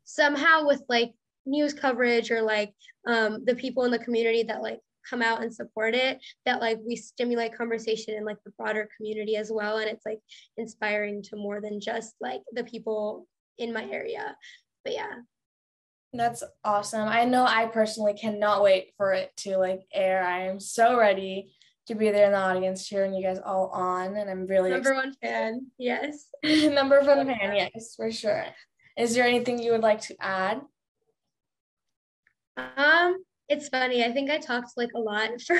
somehow 0.04 0.66
with 0.66 0.82
like 0.88 1.12
news 1.46 1.72
coverage 1.72 2.30
or 2.30 2.42
like 2.42 2.72
um, 3.06 3.44
the 3.44 3.54
people 3.54 3.84
in 3.84 3.90
the 3.90 3.98
community 3.98 4.42
that 4.44 4.62
like 4.62 4.80
come 5.08 5.22
out 5.22 5.42
and 5.42 5.52
support 5.52 5.94
it 5.94 6.18
that 6.44 6.60
like 6.60 6.78
we 6.86 6.94
stimulate 6.94 7.56
conversation 7.56 8.14
in 8.14 8.24
like 8.24 8.36
the 8.44 8.52
broader 8.52 8.88
community 8.96 9.36
as 9.36 9.50
well 9.50 9.78
and 9.78 9.88
it's 9.88 10.04
like 10.04 10.20
inspiring 10.58 11.22
to 11.22 11.36
more 11.36 11.60
than 11.60 11.80
just 11.80 12.14
like 12.20 12.42
the 12.52 12.64
people 12.64 13.26
in 13.58 13.72
my 13.72 13.84
area 13.90 14.36
but 14.84 14.92
yeah 14.92 15.14
that's 16.12 16.42
awesome 16.64 17.06
i 17.08 17.24
know 17.24 17.44
i 17.44 17.66
personally 17.66 18.14
cannot 18.14 18.62
wait 18.62 18.92
for 18.96 19.12
it 19.12 19.34
to 19.36 19.56
like 19.56 19.82
air 19.92 20.24
i 20.24 20.40
am 20.40 20.58
so 20.58 20.98
ready 20.98 21.52
to 21.86 21.94
be 21.94 22.10
there 22.10 22.26
in 22.26 22.32
the 22.32 22.38
audience 22.38 22.86
cheering 22.86 23.14
you 23.14 23.22
guys 23.22 23.38
all 23.44 23.68
on 23.68 24.16
and 24.16 24.28
i'm 24.28 24.46
really 24.46 24.70
number 24.70 24.90
excited. 24.90 25.08
one 25.08 25.14
fan 25.22 25.66
yes 25.78 26.28
number 26.44 27.00
one 27.02 27.26
fan 27.26 27.54
yes 27.54 27.94
for 27.96 28.10
sure 28.10 28.44
is 28.98 29.14
there 29.14 29.26
anything 29.26 29.60
you 29.60 29.72
would 29.72 29.82
like 29.82 30.00
to 30.00 30.14
add 30.20 30.60
um 32.76 33.16
it's 33.50 33.68
funny. 33.68 34.04
I 34.04 34.12
think 34.12 34.30
I 34.30 34.38
talked 34.38 34.76
like 34.76 34.90
a 34.94 34.98
lot 35.00 35.28
for 35.46 35.58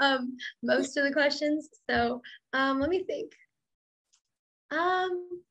um, 0.00 0.38
most 0.62 0.96
of 0.96 1.04
the 1.04 1.12
questions. 1.12 1.68
So 1.88 2.22
um, 2.54 2.80
let 2.80 2.88
me 2.88 3.04
think. 3.04 3.32
Um, 4.70 5.42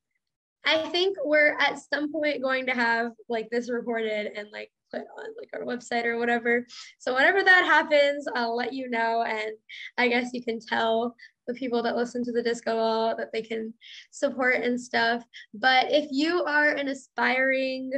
I 0.70 0.88
think 0.90 1.18
we're 1.26 1.58
at 1.60 1.80
some 1.92 2.12
point 2.12 2.44
going 2.44 2.68
to 2.68 2.74
have 2.74 3.14
like 3.28 3.50
this 3.50 3.72
recorded 3.72 4.34
and 4.36 4.50
like 4.54 4.72
put 4.92 5.02
on 5.02 5.26
like 5.40 5.50
our 5.54 5.66
website 5.66 6.06
or 6.06 6.20
whatever. 6.20 6.68
So 7.00 7.16
whenever 7.16 7.42
that 7.44 7.66
happens, 7.66 8.28
I'll 8.36 8.56
let 8.56 8.72
you 8.72 8.88
know. 8.88 9.24
And 9.24 9.54
I 9.98 10.10
guess 10.10 10.30
you 10.32 10.44
can 10.44 10.60
tell 10.60 11.16
the 11.48 11.56
people 11.56 11.82
that 11.82 11.96
listen 11.96 12.24
to 12.24 12.32
the 12.32 12.44
disco 12.44 12.76
ball 12.76 13.16
that 13.18 13.32
they 13.34 13.42
can 13.42 13.74
support 14.12 14.58
and 14.58 14.80
stuff. 14.80 15.24
But 15.56 15.88
if 15.90 16.08
you 16.12 16.44
are 16.44 16.70
an 16.70 16.88
aspiring 16.88 17.92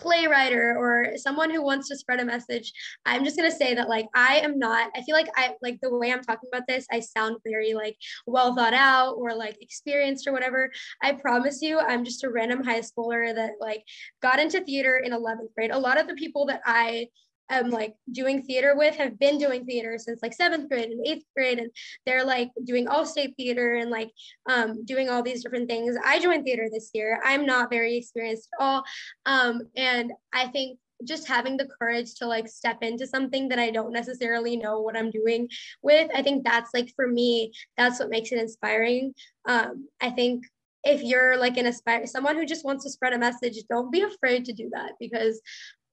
playwright 0.00 0.52
or 0.52 1.12
someone 1.16 1.50
who 1.50 1.62
wants 1.62 1.88
to 1.88 1.96
spread 1.96 2.20
a 2.20 2.24
message 2.24 2.72
i'm 3.06 3.24
just 3.24 3.36
going 3.36 3.50
to 3.50 3.56
say 3.56 3.74
that 3.74 3.88
like 3.88 4.06
i 4.14 4.36
am 4.36 4.58
not 4.58 4.90
i 4.94 5.02
feel 5.02 5.14
like 5.14 5.28
i 5.36 5.54
like 5.62 5.78
the 5.80 5.96
way 5.96 6.12
i'm 6.12 6.22
talking 6.22 6.48
about 6.52 6.66
this 6.66 6.86
i 6.92 7.00
sound 7.00 7.36
very 7.44 7.74
like 7.74 7.96
well 8.26 8.54
thought 8.54 8.74
out 8.74 9.14
or 9.14 9.34
like 9.34 9.56
experienced 9.60 10.26
or 10.26 10.32
whatever. 10.32 10.70
I 11.02 11.12
promise 11.12 11.60
you 11.62 11.78
i'm 11.78 12.04
just 12.04 12.24
a 12.24 12.30
random 12.30 12.62
high 12.62 12.80
schooler 12.80 13.34
that 13.34 13.52
like 13.60 13.84
got 14.22 14.38
into 14.38 14.60
theater 14.60 14.98
in 14.98 15.12
11th 15.12 15.54
grade. 15.54 15.70
A 15.70 15.78
lot 15.78 16.00
of 16.00 16.06
the 16.06 16.14
people 16.14 16.46
that 16.46 16.60
i 16.64 17.08
am 17.50 17.70
like 17.70 17.94
doing 18.12 18.42
theater 18.42 18.74
with 18.76 18.96
have 18.96 19.18
been 19.18 19.38
doing 19.38 19.64
theater 19.64 19.96
since 19.98 20.20
like 20.22 20.34
seventh 20.34 20.68
grade 20.68 20.90
and 20.90 21.06
eighth 21.06 21.24
grade 21.36 21.58
and 21.58 21.70
they're 22.06 22.24
like 22.24 22.50
doing 22.64 22.88
all 22.88 23.06
state 23.06 23.34
theater 23.36 23.76
and 23.76 23.90
like 23.90 24.10
um, 24.48 24.84
doing 24.84 25.08
all 25.08 25.22
these 25.22 25.42
different 25.42 25.68
things 25.68 25.96
i 26.04 26.18
joined 26.18 26.44
theater 26.44 26.68
this 26.70 26.90
year 26.94 27.20
i'm 27.24 27.46
not 27.46 27.70
very 27.70 27.96
experienced 27.96 28.48
at 28.58 28.64
all 28.64 28.84
um, 29.26 29.62
and 29.76 30.12
i 30.32 30.46
think 30.46 30.78
just 31.04 31.28
having 31.28 31.56
the 31.56 31.68
courage 31.78 32.14
to 32.16 32.26
like 32.26 32.48
step 32.48 32.78
into 32.82 33.06
something 33.06 33.48
that 33.48 33.58
I 33.58 33.70
don't 33.70 33.92
necessarily 33.92 34.56
know 34.56 34.80
what 34.80 34.96
I'm 34.96 35.10
doing 35.10 35.48
with. 35.82 36.10
I 36.14 36.22
think 36.22 36.44
that's 36.44 36.70
like 36.74 36.92
for 36.96 37.06
me, 37.06 37.52
that's 37.76 38.00
what 38.00 38.10
makes 38.10 38.32
it 38.32 38.38
inspiring. 38.40 39.14
Um, 39.46 39.88
I 40.00 40.10
think 40.10 40.44
if 40.84 41.02
you're 41.02 41.36
like 41.36 41.56
an 41.56 41.66
aspire 41.66 42.06
someone 42.06 42.36
who 42.36 42.46
just 42.46 42.64
wants 42.64 42.84
to 42.84 42.90
spread 42.90 43.12
a 43.12 43.18
message, 43.18 43.56
don't 43.68 43.92
be 43.92 44.02
afraid 44.02 44.44
to 44.46 44.52
do 44.52 44.70
that 44.72 44.92
because 44.98 45.40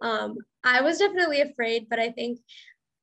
um, 0.06 0.38
I 0.64 0.82
was 0.82 1.00
definitely 1.00 1.42
afraid, 1.42 1.88
but 1.90 2.00
I 2.00 2.12
think 2.12 2.40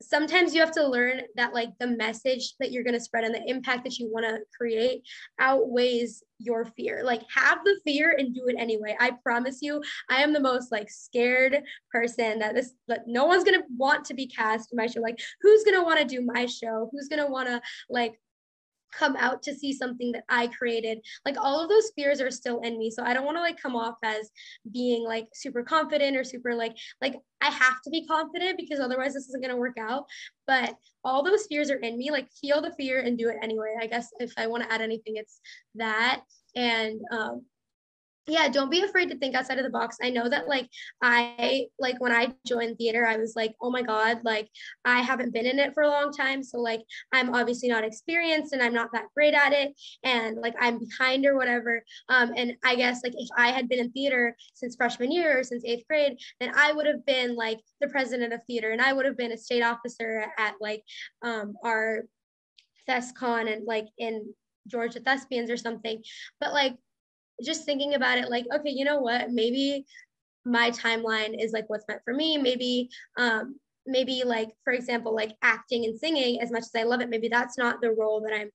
sometimes 0.01 0.55
you 0.55 0.61
have 0.61 0.73
to 0.73 0.87
learn 0.87 1.23
that 1.37 1.53
like 1.53 1.71
the 1.79 1.87
message 1.87 2.55
that 2.61 2.71
you're 2.71 2.85
going 2.85 2.95
to 2.95 3.01
spread 3.01 3.25
and 3.25 3.35
the 3.35 3.49
impact 3.49 3.85
that 3.85 3.99
you 3.99 4.11
want 4.11 4.25
to 4.25 4.41
create 4.57 5.03
outweighs 5.41 6.23
your 6.38 6.65
fear. 6.65 7.03
Like 7.05 7.23
have 7.35 7.59
the 7.65 7.81
fear 7.85 8.15
and 8.17 8.35
do 8.35 8.47
it 8.47 8.57
anyway. 8.59 8.97
I 9.01 9.12
promise 9.23 9.59
you 9.62 9.83
i 10.11 10.23
am 10.23 10.33
the 10.33 10.41
most 10.41 10.71
like 10.71 10.91
scared 10.91 11.62
person 11.91 12.38
that 12.38 12.55
this 12.55 12.73
that 12.88 13.03
no 13.07 13.27
one's 13.27 13.45
going 13.45 13.61
to 13.61 13.67
want 13.77 14.05
to 14.07 14.15
be 14.15 14.27
cast 14.27 14.73
in 14.73 14.77
my 14.77 14.87
show. 14.87 15.01
Like 15.01 15.19
who's 15.41 15.65
going 15.65 15.77
to 15.77 15.85
want 15.85 15.99
to 15.99 16.07
do 16.07 16.23
my 16.25 16.47
show? 16.47 16.88
Who's 16.93 17.09
going 17.09 17.25
to 17.25 17.31
want 17.31 17.49
to 17.49 17.61
like 17.91 18.21
come 18.92 19.16
out 19.16 19.42
to 19.42 19.55
see 19.55 19.72
something 19.72 20.12
that 20.12 20.24
I 20.28 20.46
created. 20.48 20.98
Like 21.24 21.37
all 21.38 21.61
of 21.62 21.68
those 21.68 21.90
fears 21.96 22.20
are 22.20 22.31
still 22.31 22.61
in 22.61 22.78
me. 22.78 22.90
So 22.90 23.02
I 23.02 23.14
don't 23.14 23.24
want 23.24 23.37
to 23.37 23.42
like 23.42 23.61
come 23.61 23.76
off 23.76 23.96
as 24.05 24.31
being 24.72 25.05
like 25.05 25.26
super 25.35 25.62
confident 25.62 26.16
or 26.16 26.24
super 26.24 26.55
like 26.55 26.76
like 27.00 27.16
I 27.40 27.50
have 27.50 27.83
to 27.83 27.90
be 27.90 28.07
confident 28.07 28.59
because 28.59 28.81
otherwise 28.81 29.14
this 29.14 29.28
isn't 29.28 29.42
going 29.42 29.55
to 29.55 29.61
work 29.61 29.78
out. 29.78 30.05
But 30.46 30.74
all 31.05 31.22
those 31.22 31.46
fears 31.46 31.70
are 31.70 31.78
in 31.78 31.98
me. 31.98 32.11
Like 32.11 32.28
feel 32.40 32.61
the 32.61 32.72
fear 32.72 33.00
and 33.00 33.18
do 33.18 33.28
it 33.28 33.37
anyway. 33.42 33.74
I 33.81 33.87
guess 33.87 34.09
if 34.20 34.33
I 34.37 34.46
want 34.46 34.62
to 34.64 34.72
add 34.72 34.81
anything 34.81 35.16
it's 35.16 35.40
that 35.74 36.22
and 36.55 37.00
um 37.11 37.42
yeah 38.27 38.49
don't 38.49 38.71
be 38.71 38.83
afraid 38.83 39.11
to 39.11 39.19
think 39.19 39.35
outside 39.35 39.59
of 39.59 39.65
the 39.65 39.71
box. 39.71 39.97
I 40.03 40.11
know 40.11 40.29
that 40.29 40.49
like 40.49 40.69
i 41.03 41.67
like 41.79 42.01
when 42.01 42.13
i 42.13 42.33
joined 42.47 42.79
theater 42.79 43.05
i 43.07 43.17
was 43.17 43.35
like 43.35 43.55
oh 43.61 43.71
my 43.71 43.83
god 43.83 44.21
like 44.25 44.49
i 44.85 45.01
haven't 45.01 45.33
been 45.33 45.47
in 45.47 45.59
it 45.59 45.75
for 45.75 45.83
a 45.83 45.89
long 45.89 46.13
time 46.13 46.43
so 46.43 46.59
like 46.59 46.83
i'm 47.13 47.35
obviously 47.35 47.69
not 47.69 47.85
experienced 47.85 48.53
and 48.53 48.63
i'm 48.63 48.75
not 48.75 48.91
that 48.93 49.07
great 49.15 49.35
at 49.35 49.53
it 49.53 49.73
and 50.05 50.37
like 50.37 50.55
i'm 50.61 50.79
behind 50.79 51.27
or 51.27 51.37
whatever. 51.37 51.83
Um 52.09 52.33
and 52.37 52.55
i 52.65 52.75
guess 52.75 53.01
like 53.03 53.15
if 53.17 53.29
i 53.37 53.51
had 53.51 53.69
been 53.69 53.81
in 53.81 53.91
theater 53.91 54.37
since 54.55 54.77
freshman 54.77 55.11
year 55.11 55.41
or 55.41 55.45
since 55.45 55.65
eighth 55.65 55.87
grade 55.89 56.19
then 56.41 56.53
i 56.55 56.73
would 56.73 56.87
have 56.87 57.05
been 57.05 57.35
like 57.35 57.61
the 57.81 57.89
president 57.89 58.33
of 58.33 58.41
theater 58.47 58.71
and 58.71 58.81
i 58.81 58.93
would 58.93 59.07
have 59.07 59.17
been 59.17 59.33
a 59.33 59.37
state 59.37 59.63
officer 59.63 60.27
at 60.39 60.55
like 60.61 60.83
um 61.23 61.55
our 61.65 62.03
thescon 62.89 63.53
and 63.53 63.65
like 63.67 63.87
in 63.99 64.33
georgia 64.69 65.01
thespians 65.01 65.51
or 65.51 65.57
something. 65.57 66.03
But 66.41 66.53
like 66.53 66.77
just 67.42 67.64
thinking 67.64 67.94
about 67.94 68.18
it 68.18 68.31
like 68.31 68.46
okay 68.55 68.70
you 68.70 68.85
know 68.85 69.00
what? 69.00 69.31
Maybe 69.31 69.85
my 70.44 70.70
timeline 70.70 71.42
is 71.42 71.52
like 71.52 71.68
what's 71.68 71.85
meant 71.88 72.02
for 72.05 72.14
me. 72.14 72.38
Maybe 72.38 72.88
um 73.16 73.57
maybe 73.87 74.22
like 74.24 74.50
for 74.64 74.72
example 74.72 75.14
like 75.14 75.33
acting 75.42 75.85
and 75.85 75.98
singing 75.98 76.40
as 76.40 76.52
much 76.52 76.62
as 76.62 76.70
i 76.76 76.85
love 76.85 77.00
it 77.00 77.11
maybe 77.11 77.26
that's 77.26 77.59
not 77.59 77.81
the 77.81 77.90
role 77.90 78.20
that 78.20 78.33
i'm 78.33 78.48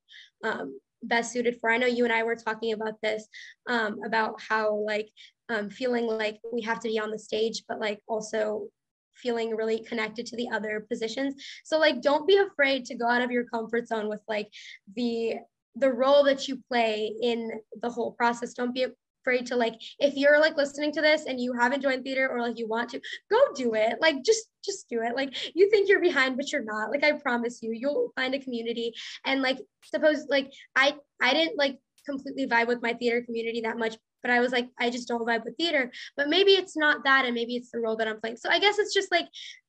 um, 0.50 0.80
best 1.04 1.32
suited 1.32 1.60
for. 1.60 1.70
I 1.70 1.78
know 1.78 1.88
you 1.88 2.04
and 2.04 2.14
i 2.14 2.24
were 2.24 2.36
talking 2.36 2.74
about 2.74 3.02
this 3.02 3.28
um, 3.68 4.00
about 4.06 4.42
how 4.42 4.76
like 4.76 5.10
um, 5.50 5.70
feeling 5.70 6.06
like 6.06 6.40
we 6.52 6.62
have 6.62 6.80
to 6.82 6.90
be 6.90 7.00
on 7.00 7.12
the 7.12 7.20
stage 7.20 7.64
but 7.68 7.80
like 7.80 8.00
also 8.08 8.68
feeling 9.14 9.56
really 9.56 9.80
connected 9.80 10.28
to 10.28 10.36
the 10.36 10.48
other 10.50 10.86
positions. 10.88 11.36
So 11.64 11.80
like 11.80 12.02
don't 12.02 12.28
be 12.28 12.38
afraid 12.38 12.86
to 12.86 12.96
go 12.96 13.08
out 13.08 13.24
of 13.24 13.32
your 13.32 13.46
comfort 13.46 13.88
zone 13.88 14.10
with 14.10 14.22
like 14.28 14.48
the 14.96 15.36
the 15.80 15.92
role 15.92 16.24
that 16.24 16.48
you 16.48 16.62
play 16.68 17.14
in 17.22 17.52
the 17.82 17.90
whole 17.90 18.12
process. 18.12 18.54
Don't 18.54 18.74
be 18.74 18.88
afraid 19.28 19.46
to 19.48 19.56
like 19.56 19.76
if 20.00 20.16
you're 20.16 20.40
like 20.40 20.56
listening 20.56 20.92
to 20.94 21.02
this 21.02 21.26
and 21.26 21.40
you 21.40 21.54
haven't 21.54 21.82
joined 21.82 22.04
theater 22.04 22.30
or 22.30 22.42
like 22.42 22.58
you 22.58 22.68
want 22.68 22.90
to 22.90 23.02
go 23.30 23.40
do 23.56 23.74
it. 23.74 23.98
Like 24.02 24.24
just 24.24 24.48
just 24.64 24.88
do 24.90 25.02
it. 25.02 25.16
Like 25.16 25.36
you 25.56 25.70
think 25.70 25.90
you're 25.90 26.02
behind 26.02 26.38
but 26.38 26.52
you're 26.52 26.64
not. 26.64 26.92
Like 26.92 27.04
i 27.04 27.12
promise 27.14 27.60
you 27.62 27.72
you'll 27.74 28.12
find 28.16 28.34
a 28.34 28.40
community. 28.40 28.94
And 29.26 29.42
like 29.42 29.60
suppose 29.84 30.26
like 30.30 30.52
i 30.76 30.96
i 31.22 31.34
didn't 31.34 31.58
like 31.58 31.80
completely 32.06 32.48
vibe 32.48 32.68
with 32.68 32.82
my 32.82 32.94
theater 32.94 33.22
community 33.22 33.60
that 33.60 33.78
much 33.78 33.98
but 34.22 34.32
i 34.32 34.40
was 34.40 34.54
like 34.54 34.70
i 34.80 34.90
just 34.90 35.10
don't 35.10 35.28
vibe 35.28 35.44
with 35.44 35.58
theater. 35.58 35.92
But 36.16 36.30
maybe 36.30 36.52
it's 36.52 36.78
not 36.78 37.04
that 37.04 37.26
and 37.26 37.36
maybe 37.36 37.56
it's 37.56 37.72
the 37.72 37.80
role 37.80 37.98
that 37.98 38.08
i'm 38.08 38.20
playing. 38.22 38.38
So 38.38 38.50
i 38.50 38.60
guess 38.60 38.80
it's 38.80 38.94
just 38.94 39.12
like 39.12 39.28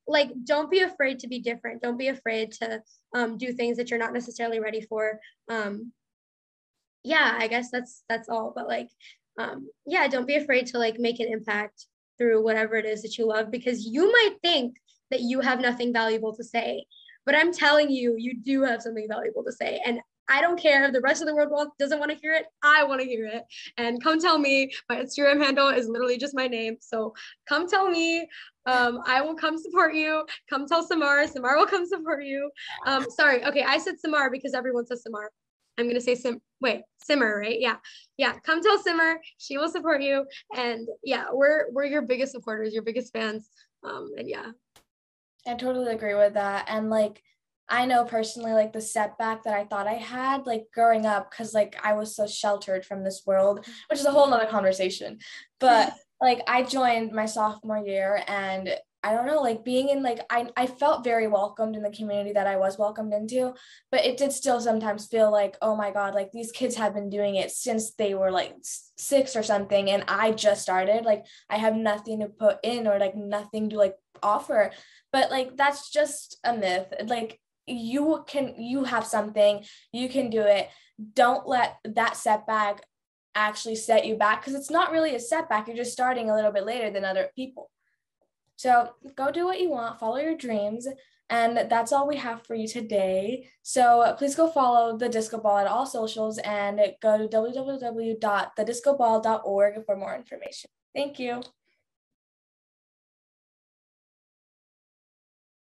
like 0.09 0.31
don't 0.45 0.71
be 0.71 0.81
afraid 0.81 1.19
to 1.21 1.29
be 1.29 1.39
different. 1.39 1.83
Don't 1.83 1.99
be 1.99 2.09
afraid 2.09 2.53
to 2.53 2.83
um, 3.15 3.37
do 3.37 3.53
things 3.53 3.77
that 3.77 3.91
you're 3.91 3.99
not 3.99 4.15
necessarily 4.15 4.59
ready 4.59 4.81
for. 4.81 5.21
Um, 5.51 5.93
yeah, 7.03 7.37
I 7.39 7.49
guess 7.49 7.71
that's 7.71 8.03
that's 8.09 8.29
all. 8.29 8.53
But 8.55 8.69
like, 8.69 8.89
um, 9.39 9.69
yeah, 9.87 10.09
don't 10.09 10.27
be 10.27 10.37
afraid 10.37 10.67
to 10.69 10.79
like 10.79 10.99
make 10.99 11.21
an 11.21 11.33
impact 11.33 11.87
through 12.19 12.43
whatever 12.43 12.77
it 12.77 12.85
is 12.85 13.03
that 13.03 13.17
you 13.17 13.27
love 13.27 13.51
because 13.51 13.87
you 13.87 14.11
might 14.11 14.37
think 14.43 14.77
that 15.11 15.21
you 15.21 15.41
have 15.41 15.61
nothing 15.61 15.93
valuable 15.93 16.35
to 16.35 16.45
say, 16.45 16.85
but 17.25 17.35
I'm 17.35 17.53
telling 17.53 17.91
you, 17.91 18.17
you 18.19 18.41
do 18.43 18.63
have 18.63 18.83
something 18.83 19.07
valuable 19.09 19.45
to 19.45 19.53
say. 19.53 19.81
And 19.87 20.01
I 20.29 20.43
don't 20.43 20.61
care 20.61 20.85
if 20.85 20.93
the 20.93 21.01
rest 21.01 21.23
of 21.23 21.27
the 21.27 21.35
world 21.35 21.69
doesn't 21.79 21.99
want 21.99 22.11
to 22.11 22.19
hear 22.19 22.35
it. 22.35 22.47
I 22.63 22.85
want 22.85 23.01
to 23.01 23.07
hear 23.07 23.27
it. 23.27 23.45
And 23.79 24.03
come 24.03 24.21
tell 24.21 24.39
me. 24.39 24.71
My 24.89 24.97
Instagram 24.97 25.43
handle 25.43 25.69
is 25.69 25.89
literally 25.89 26.19
just 26.19 26.35
my 26.35 26.47
name. 26.47 26.77
So 26.81 27.15
come 27.49 27.67
tell 27.67 27.89
me. 27.89 28.29
Um, 28.67 29.01
I 29.07 29.23
will 29.23 29.35
come 29.35 29.57
support 29.57 29.95
you. 29.95 30.27
Come 30.51 30.67
tell 30.67 30.83
Samar. 30.83 31.27
Samar 31.27 31.57
will 31.57 31.67
come 31.67 31.87
support 31.87 32.25
you. 32.25 32.51
Um, 32.87 33.07
sorry. 33.09 33.43
Okay. 33.45 33.63
I 33.63 33.79
said 33.79 33.99
Samar 33.99 34.31
because 34.31 34.53
everyone 34.53 34.87
says 34.87 35.03
Samar. 35.03 35.31
I'm 35.79 35.87
gonna 35.87 36.01
say 36.01 36.15
Sim. 36.15 36.41
Wait, 36.61 36.83
Simmer, 37.05 37.39
right? 37.39 37.61
Yeah, 37.61 37.77
yeah. 38.17 38.35
Come 38.45 38.63
tell 38.63 38.79
Simmer. 38.79 39.21
She 39.39 39.57
will 39.57 39.71
support 39.71 40.03
you. 40.03 40.27
And 40.57 40.89
yeah, 41.05 41.27
we're 41.33 41.71
we're 41.73 41.85
your 41.85 42.03
biggest 42.03 42.33
supporters, 42.33 42.75
your 42.75 42.83
biggest 42.83 43.13
fans. 43.13 43.49
Um, 43.85 44.11
and 44.19 44.29
yeah. 44.29 44.51
I 45.47 45.55
totally 45.55 45.93
agree 45.93 46.15
with 46.15 46.35
that. 46.35 46.67
And 46.69 46.91
like, 46.91 47.23
I 47.69 47.87
know 47.87 48.05
personally, 48.05 48.53
like 48.53 48.73
the 48.73 48.81
setback 48.81 49.45
that 49.45 49.55
I 49.55 49.65
thought 49.65 49.87
I 49.87 49.95
had, 49.95 50.47
like 50.47 50.65
growing 50.75 51.07
up, 51.07 51.31
because 51.31 51.55
like 51.55 51.77
I 51.83 51.93
was 51.93 52.17
so 52.17 52.27
sheltered 52.27 52.85
from 52.85 53.05
this 53.05 53.23
world, 53.25 53.65
which 53.89 54.01
is 54.01 54.07
a 54.07 54.11
whole 54.11 54.29
nother 54.29 54.47
conversation. 54.47 55.19
But 55.61 55.95
like 56.21 56.41
I 56.49 56.63
joined 56.63 57.13
my 57.13 57.27
sophomore 57.27 57.79
year 57.79 58.23
and 58.27 58.75
I 59.03 59.13
don't 59.13 59.27
know, 59.27 59.41
like 59.41 59.65
being 59.65 59.91
in 59.91 60.03
like 60.03 60.21
I 60.29 60.49
I 60.57 60.67
felt 60.67 61.05
very 61.05 61.29
welcomed 61.29 61.77
in 61.77 61.83
the 61.83 61.91
community 61.91 62.33
that 62.33 62.49
I 62.49 62.57
was 62.57 62.79
welcomed 62.79 63.13
into, 63.13 63.55
but 63.93 64.05
it 64.05 64.17
did 64.17 64.33
still 64.33 64.61
sometimes 64.61 65.07
feel 65.07 65.31
like, 65.31 65.57
oh 65.63 65.77
my 65.77 65.93
God, 65.93 66.15
like 66.15 66.33
these 66.33 66.51
kids 66.51 66.75
have 66.77 66.95
been 66.95 67.09
doing 67.09 67.37
it 67.37 67.53
since 67.53 67.93
they 67.95 68.15
were 68.15 68.33
like 68.33 68.55
six 68.97 69.37
or 69.37 69.43
something, 69.45 69.89
and 69.91 70.05
I 70.09 70.33
just 70.33 70.63
started. 70.63 71.05
Like 71.05 71.25
I 71.49 71.59
have 71.59 71.77
nothing 71.77 72.21
to 72.21 72.29
put 72.29 72.59
in 72.65 72.89
or 72.89 72.99
like 72.99 73.15
nothing 73.15 73.71
to 73.71 73.77
like 73.77 73.95
offer. 74.23 74.73
But 75.13 75.31
like 75.31 75.57
that's 75.57 75.91
just 75.91 76.39
a 76.43 76.53
myth. 76.57 76.93
Like 77.07 77.41
you 77.67 78.25
can 78.27 78.55
you 78.59 78.85
have 78.85 79.07
something, 79.07 79.65
you 79.93 80.09
can 80.09 80.29
do 80.29 80.43
it. 80.43 80.69
Don't 81.15 81.47
let 81.47 81.77
that 81.85 82.17
setback 82.17 82.83
actually 83.35 83.77
set 83.77 84.07
you 84.07 84.17
back 84.17 84.41
because 84.41 84.55
it's 84.55 84.71
not 84.71 84.91
really 84.91 85.15
a 85.15 85.21
setback. 85.21 85.69
You're 85.69 85.77
just 85.77 85.93
starting 85.93 86.31
a 86.31 86.35
little 86.35 86.51
bit 86.51 86.67
later 86.67 86.91
than 86.91 87.05
other 87.05 87.29
people. 87.37 87.71
So 88.59 88.91
go 89.17 89.31
do 89.31 89.47
what 89.47 89.61
you 89.61 89.71
want, 89.71 90.01
follow 90.01 90.17
your 90.17 90.37
dreams. 90.37 90.89
And 91.31 91.71
that's 91.71 91.93
all 91.93 92.09
we 92.09 92.17
have 92.17 92.45
for 92.45 92.55
you 92.55 92.67
today. 92.67 93.49
So 93.63 94.15
please 94.19 94.35
go 94.35 94.51
follow 94.51 94.99
the 94.99 95.09
Disco 95.09 95.39
Ball 95.39 95.59
at 95.59 95.67
all 95.67 95.87
socials 95.87 96.39
and 96.39 96.81
go 97.01 97.17
to 97.19 97.29
www.thediscoball.org 97.29 99.87
for 99.87 99.97
more 99.97 100.17
information. 100.17 100.71
Thank 100.95 101.19
you. 101.19 101.41